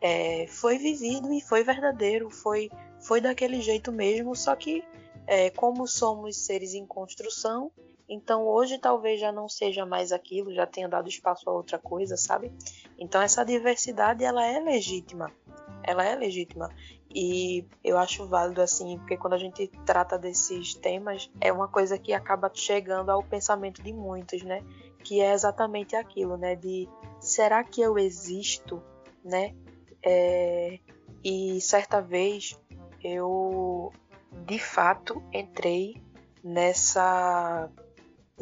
é, 0.00 0.46
foi 0.48 0.78
vivido 0.78 1.32
e 1.32 1.40
foi 1.40 1.64
verdadeiro, 1.64 2.30
foi, 2.30 2.70
foi 3.00 3.20
daquele 3.20 3.60
jeito 3.60 3.90
mesmo, 3.90 4.34
só 4.36 4.54
que 4.54 4.84
é, 5.26 5.50
como 5.50 5.86
somos 5.86 6.36
seres 6.36 6.74
em 6.74 6.84
construção, 6.84 7.70
então 8.12 8.46
hoje 8.46 8.78
talvez 8.78 9.18
já 9.18 9.32
não 9.32 9.48
seja 9.48 9.86
mais 9.86 10.12
aquilo, 10.12 10.52
já 10.52 10.66
tenha 10.66 10.88
dado 10.88 11.08
espaço 11.08 11.48
a 11.48 11.52
outra 11.52 11.78
coisa, 11.78 12.16
sabe? 12.16 12.52
Então 12.98 13.22
essa 13.22 13.44
diversidade 13.44 14.22
ela 14.22 14.44
é 14.44 14.60
legítima, 14.60 15.32
ela 15.82 16.04
é 16.04 16.14
legítima 16.14 16.68
e 17.14 17.66
eu 17.82 17.98
acho 17.98 18.26
válido 18.26 18.60
assim, 18.60 18.98
porque 18.98 19.16
quando 19.16 19.32
a 19.32 19.38
gente 19.38 19.66
trata 19.86 20.18
desses 20.18 20.74
temas 20.74 21.30
é 21.40 21.52
uma 21.52 21.68
coisa 21.68 21.98
que 21.98 22.12
acaba 22.12 22.50
chegando 22.52 23.10
ao 23.10 23.22
pensamento 23.22 23.82
de 23.82 23.92
muitos, 23.92 24.42
né? 24.42 24.62
Que 25.02 25.20
é 25.20 25.32
exatamente 25.32 25.96
aquilo, 25.96 26.36
né? 26.36 26.54
De 26.54 26.88
será 27.18 27.64
que 27.64 27.80
eu 27.80 27.98
existo, 27.98 28.82
né? 29.24 29.54
É, 30.02 30.78
e 31.24 31.60
certa 31.60 32.00
vez 32.00 32.60
eu 33.02 33.92
de 34.44 34.58
fato 34.58 35.22
entrei 35.32 35.96
nessa 36.42 37.70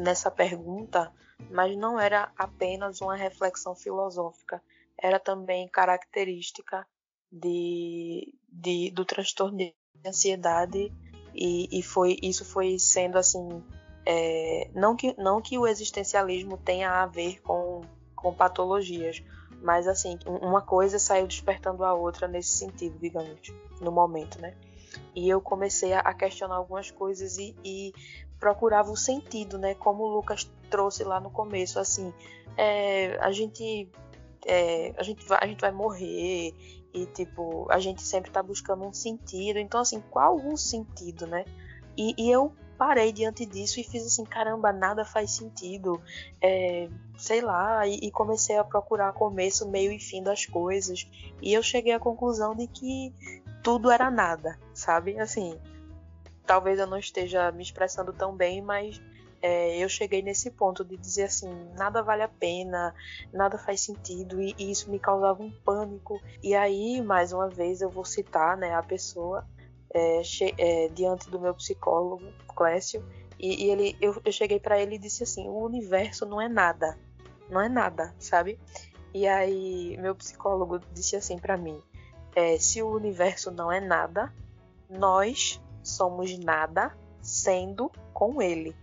nessa 0.01 0.29
pergunta, 0.29 1.11
mas 1.49 1.75
não 1.77 1.99
era 1.99 2.31
apenas 2.37 3.01
uma 3.01 3.15
reflexão 3.15 3.75
filosófica, 3.75 4.61
era 4.97 5.19
também 5.19 5.67
característica 5.67 6.85
de, 7.31 8.33
de 8.49 8.91
do 8.91 9.05
transtorno 9.05 9.57
de 9.57 9.73
ansiedade 10.05 10.91
e, 11.33 11.67
e 11.71 11.81
foi 11.81 12.17
isso 12.21 12.43
foi 12.43 12.77
sendo 12.77 13.17
assim 13.17 13.63
é, 14.05 14.69
não 14.75 14.95
que 14.95 15.15
não 15.17 15.41
que 15.41 15.57
o 15.57 15.65
existencialismo 15.65 16.57
tenha 16.57 17.01
a 17.01 17.05
ver 17.05 17.41
com 17.41 17.81
com 18.21 18.33
patologias, 18.33 19.23
mas 19.61 19.87
assim, 19.87 20.19
uma 20.25 20.61
coisa 20.61 20.99
saiu 20.99 21.25
despertando 21.25 21.83
a 21.83 21.93
outra 21.93 22.27
nesse 22.27 22.55
sentido, 22.57 22.97
digamos, 22.99 23.51
no 23.81 23.91
momento, 23.91 24.39
né? 24.39 24.55
E 25.15 25.27
eu 25.27 25.41
comecei 25.41 25.93
a 25.93 26.13
questionar 26.13 26.55
algumas 26.55 26.91
coisas 26.91 27.37
e, 27.37 27.55
e 27.63 27.93
procurava 28.41 28.91
o 28.91 28.97
sentido, 28.97 29.59
né? 29.59 29.75
Como 29.75 30.03
o 30.03 30.09
Lucas 30.09 30.51
trouxe 30.69 31.03
lá 31.03 31.19
no 31.19 31.29
começo, 31.29 31.79
assim, 31.79 32.11
é, 32.57 33.17
a 33.21 33.31
gente 33.31 33.87
é, 34.45 34.93
a 34.97 35.03
gente 35.03 35.23
vai, 35.25 35.37
a 35.41 35.47
gente 35.47 35.61
vai 35.61 35.71
morrer 35.71 36.53
e 36.93 37.05
tipo 37.05 37.67
a 37.71 37.79
gente 37.79 38.01
sempre 38.01 38.31
está 38.31 38.41
buscando 38.41 38.83
um 38.83 38.91
sentido. 38.91 39.59
Então 39.59 39.79
assim, 39.79 40.03
qual 40.09 40.35
o 40.35 40.57
sentido, 40.57 41.27
né? 41.27 41.45
E, 41.95 42.15
e 42.17 42.31
eu 42.31 42.51
parei 42.77 43.11
diante 43.11 43.45
disso 43.45 43.79
e 43.79 43.83
fiz 43.83 44.03
assim, 44.07 44.23
caramba, 44.23 44.73
nada 44.73 45.05
faz 45.05 45.29
sentido, 45.31 46.01
é, 46.41 46.89
sei 47.15 47.39
lá, 47.39 47.85
e, 47.85 47.99
e, 48.01 48.09
comecei 48.09 48.57
a 48.57 48.63
procurar 48.63 49.13
começo, 49.13 49.69
meio 49.69 49.91
e 49.91 49.99
fim 49.99 50.23
das 50.23 50.47
coisas. 50.47 51.07
E 51.43 51.53
eu 51.53 51.61
cheguei 51.61 51.93
à 51.93 51.99
conclusão 51.99 52.55
de 52.55 52.65
que 52.65 53.13
tudo 53.61 53.91
era 53.91 54.09
nada, 54.09 54.57
sabe? 54.73 55.19
Assim, 55.19 55.59
talvez 56.45 56.79
eu 56.79 56.87
não 56.87 56.97
esteja 56.97 57.51
me 57.51 57.63
expressando 57.63 58.13
tão 58.13 58.35
bem, 58.35 58.61
mas 58.61 59.01
é, 59.41 59.77
eu 59.77 59.89
cheguei 59.89 60.21
nesse 60.21 60.51
ponto 60.51 60.85
de 60.85 60.95
dizer 60.97 61.23
assim, 61.23 61.49
nada 61.75 62.03
vale 62.03 62.21
a 62.21 62.27
pena, 62.27 62.93
nada 63.33 63.57
faz 63.57 63.81
sentido, 63.81 64.41
e, 64.41 64.53
e 64.57 64.69
isso 64.69 64.89
me 64.91 64.99
causava 64.99 65.41
um 65.41 65.51
pânico. 65.51 66.21
E 66.43 66.53
aí, 66.53 67.01
mais 67.01 67.33
uma 67.33 67.49
vez, 67.49 67.81
eu 67.81 67.89
vou 67.89 68.05
citar 68.05 68.55
né, 68.55 68.73
a 68.75 68.83
pessoa 68.83 69.45
é, 69.93 70.21
é, 70.57 70.87
diante 70.89 71.29
do 71.29 71.39
meu 71.39 71.53
psicólogo, 71.55 72.23
Clécio, 72.55 73.03
e, 73.39 73.65
e 73.65 73.69
ele, 73.71 73.97
eu, 73.99 74.21
eu 74.23 74.31
cheguei 74.31 74.59
para 74.59 74.79
ele 74.79 74.95
e 74.95 74.99
disse 74.99 75.23
assim: 75.23 75.47
o 75.49 75.63
universo 75.63 76.25
não 76.25 76.39
é 76.39 76.47
nada, 76.47 76.97
não 77.49 77.59
é 77.59 77.67
nada, 77.67 78.13
sabe? 78.19 78.59
E 79.13 79.27
aí 79.27 79.97
meu 79.97 80.15
psicólogo 80.15 80.79
disse 80.93 81.15
assim 81.15 81.39
para 81.39 81.57
mim: 81.57 81.81
é, 82.35 82.57
se 82.59 82.83
o 82.83 82.89
universo 82.91 83.49
não 83.49 83.71
é 83.71 83.79
nada, 83.79 84.31
nós 84.87 85.59
somos 85.83 86.37
nada 86.37 86.95
sendo 87.21 87.91
com 88.13 88.41
ele. 88.41 88.75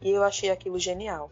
E 0.00 0.10
eu 0.10 0.22
achei 0.22 0.50
aquilo 0.50 0.78
genial, 0.78 1.30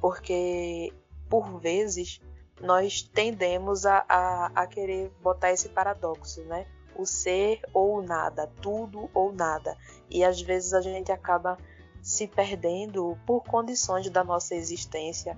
porque 0.00 0.92
por 1.28 1.58
vezes 1.58 2.20
nós 2.60 3.02
tendemos 3.02 3.84
a, 3.84 4.04
a, 4.08 4.46
a 4.54 4.66
querer 4.66 5.10
botar 5.22 5.52
esse 5.52 5.68
paradoxo, 5.68 6.42
né? 6.42 6.66
o 6.96 7.04
ser 7.04 7.60
ou 7.72 8.02
nada, 8.02 8.50
tudo 8.60 9.10
ou 9.12 9.32
nada. 9.32 9.76
E 10.08 10.24
às 10.24 10.40
vezes 10.40 10.72
a 10.72 10.80
gente 10.80 11.10
acaba 11.10 11.58
se 12.00 12.26
perdendo 12.26 13.18
por 13.26 13.42
condições 13.42 14.08
da 14.10 14.22
nossa 14.22 14.54
existência, 14.54 15.36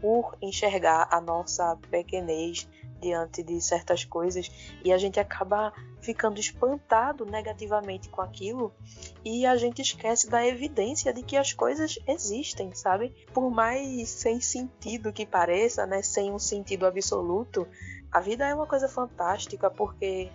por, 0.00 0.36
enxergar 0.40 1.08
a 1.10 1.20
nossa 1.20 1.76
pequenez 1.90 2.66
diante 3.00 3.42
de 3.42 3.60
certas 3.60 4.02
coisas 4.04 4.50
e 4.82 4.90
a 4.90 4.96
gente 4.96 5.20
acaba 5.20 5.72
ficando 6.00 6.40
espantado 6.40 7.26
negativamente 7.26 8.08
com 8.08 8.22
aquilo 8.22 8.72
e 9.22 9.44
a 9.44 9.56
gente 9.56 9.82
esquece 9.82 10.30
da 10.30 10.46
evidência 10.46 11.12
de 11.12 11.22
que 11.22 11.36
as 11.36 11.52
coisas 11.52 11.98
existem, 12.06 12.74
sabe? 12.74 13.10
Por 13.34 13.50
mais 13.50 14.08
sem 14.08 14.40
sentido 14.40 15.12
que 15.12 15.26
pareça, 15.26 15.84
né, 15.86 16.00
sem 16.00 16.32
um 16.32 16.38
sentido 16.38 16.86
absoluto, 16.86 17.68
a 18.10 18.20
vida 18.20 18.46
é 18.46 18.54
uma 18.54 18.66
coisa 18.66 18.88
fantástica 18.88 19.70
porque 19.70 20.30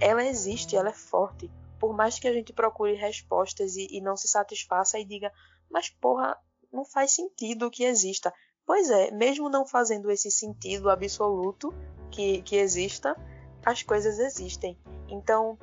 ela 0.00 0.24
existe, 0.24 0.76
ela 0.76 0.90
é 0.90 0.94
forte. 0.94 1.50
Por 1.80 1.92
mais 1.92 2.18
que 2.20 2.28
a 2.28 2.32
gente 2.32 2.52
procure 2.52 2.94
respostas 2.94 3.74
e, 3.74 3.88
e 3.90 4.00
não 4.00 4.16
se 4.16 4.28
satisfaça 4.28 5.00
e 5.00 5.04
diga, 5.04 5.32
mas 5.68 5.88
porra, 5.88 6.38
não 6.72 6.84
faz 6.84 7.12
sentido 7.12 7.70
que 7.70 7.84
exista. 7.84 8.32
Pois 8.64 8.90
é, 8.90 9.10
mesmo 9.10 9.48
não 9.48 9.66
fazendo 9.66 10.10
esse 10.10 10.30
sentido 10.30 10.88
absoluto 10.88 11.74
que, 12.10 12.42
que 12.42 12.56
exista, 12.56 13.16
as 13.64 13.82
coisas 13.82 14.18
existem. 14.18 14.78
Então, 15.08 15.58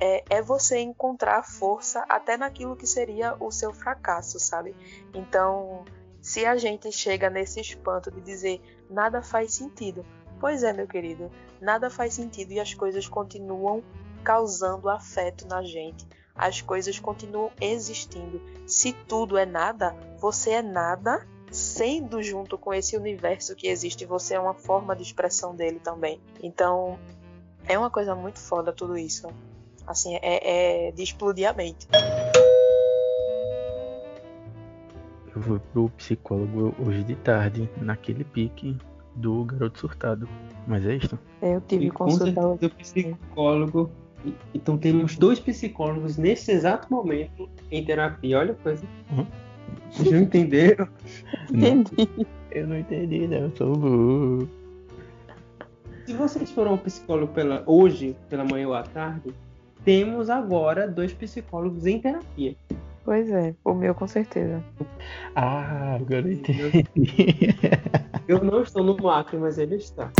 é, 0.00 0.24
é, 0.28 0.42
você 0.42 0.78
encontrar 0.78 1.42
força 1.42 2.04
até 2.08 2.36
naquilo 2.36 2.76
que 2.76 2.86
seria 2.86 3.36
o 3.38 3.50
seu 3.50 3.72
fracasso, 3.72 4.40
sabe? 4.40 4.74
Então, 5.14 5.84
se 6.20 6.44
a 6.46 6.56
gente 6.56 6.90
chega 6.90 7.30
nesse 7.30 7.60
espanto 7.60 8.10
de 8.10 8.20
dizer 8.20 8.60
nada 8.90 9.22
faz 9.22 9.54
sentido, 9.54 10.04
Pois 10.42 10.64
é, 10.64 10.72
meu 10.72 10.88
querido, 10.88 11.30
nada 11.60 11.88
faz 11.88 12.14
sentido 12.14 12.50
e 12.50 12.58
as 12.58 12.74
coisas 12.74 13.06
continuam 13.06 13.80
causando 14.24 14.88
afeto 14.88 15.46
na 15.46 15.62
gente. 15.62 16.04
As 16.34 16.60
coisas 16.60 16.98
continuam 16.98 17.50
existindo. 17.60 18.40
Se 18.66 18.92
tudo 18.92 19.36
é 19.36 19.44
nada, 19.46 19.94
você 20.18 20.50
é 20.50 20.62
nada 20.62 21.26
sendo 21.50 22.22
junto 22.22 22.56
com 22.56 22.72
esse 22.72 22.96
universo 22.96 23.54
que 23.54 23.68
existe, 23.68 24.06
você 24.06 24.34
é 24.34 24.40
uma 24.40 24.54
forma 24.54 24.96
de 24.96 25.02
expressão 25.02 25.54
dele 25.54 25.78
também. 25.78 26.18
Então, 26.42 26.98
é 27.68 27.78
uma 27.78 27.90
coisa 27.90 28.14
muito 28.14 28.38
foda 28.38 28.72
tudo 28.72 28.96
isso. 28.96 29.28
Assim, 29.86 30.16
é, 30.16 30.88
é 30.88 30.92
de 30.92 31.02
explodir 31.02 31.48
a 31.48 31.52
mente. 31.52 31.86
Eu 35.34 35.42
fui 35.42 35.58
pro 35.72 35.88
psicólogo 35.90 36.74
hoje 36.78 37.04
de 37.04 37.16
tarde, 37.16 37.68
naquele 37.80 38.24
pique 38.24 38.76
do 39.14 39.44
garoto 39.44 39.78
surtado. 39.78 40.28
Mas 40.66 40.86
é 40.86 40.94
isso? 40.94 41.18
Eu 41.40 41.60
tive 41.62 41.90
consulta 41.90 42.56
do 42.56 42.70
psicólogo. 42.70 43.90
Então 44.54 44.78
temos 44.78 45.16
dois 45.16 45.38
psicólogos 45.40 46.16
nesse 46.16 46.52
exato 46.52 46.92
momento 46.92 47.48
em 47.70 47.84
terapia. 47.84 48.38
Olha 48.38 48.52
a 48.52 48.56
coisa. 48.56 48.84
Uhum. 49.10 49.26
Vocês 49.90 50.10
não 50.10 50.20
entenderam? 50.20 50.88
Entendi. 51.50 52.08
Eu 52.50 52.66
não 52.66 52.78
entendi, 52.78 53.26
não. 53.26 53.38
Eu 53.38 53.56
sou 53.56 53.76
burro. 53.76 54.48
Se 56.06 56.12
vocês 56.14 56.50
foram 56.50 56.72
ao 56.72 56.78
psicólogo 56.78 57.32
pela, 57.32 57.62
hoje, 57.66 58.16
pela 58.28 58.44
manhã 58.44 58.68
ou 58.68 58.74
à 58.74 58.82
tarde, 58.82 59.32
temos 59.84 60.28
agora 60.28 60.88
dois 60.88 61.12
psicólogos 61.12 61.86
em 61.86 62.00
terapia. 62.00 62.56
Pois 63.04 63.30
é, 63.30 63.54
o 63.64 63.74
meu 63.74 63.94
com 63.94 64.06
certeza. 64.06 64.62
Ah, 65.34 65.96
agora 65.96 66.28
eu 66.28 66.32
entendi. 66.32 66.84
Eu 68.28 68.44
não 68.44 68.62
estou 68.62 68.84
no 68.84 69.08
Acre, 69.08 69.36
mas 69.38 69.58
ele 69.58 69.76
está. 69.76 70.10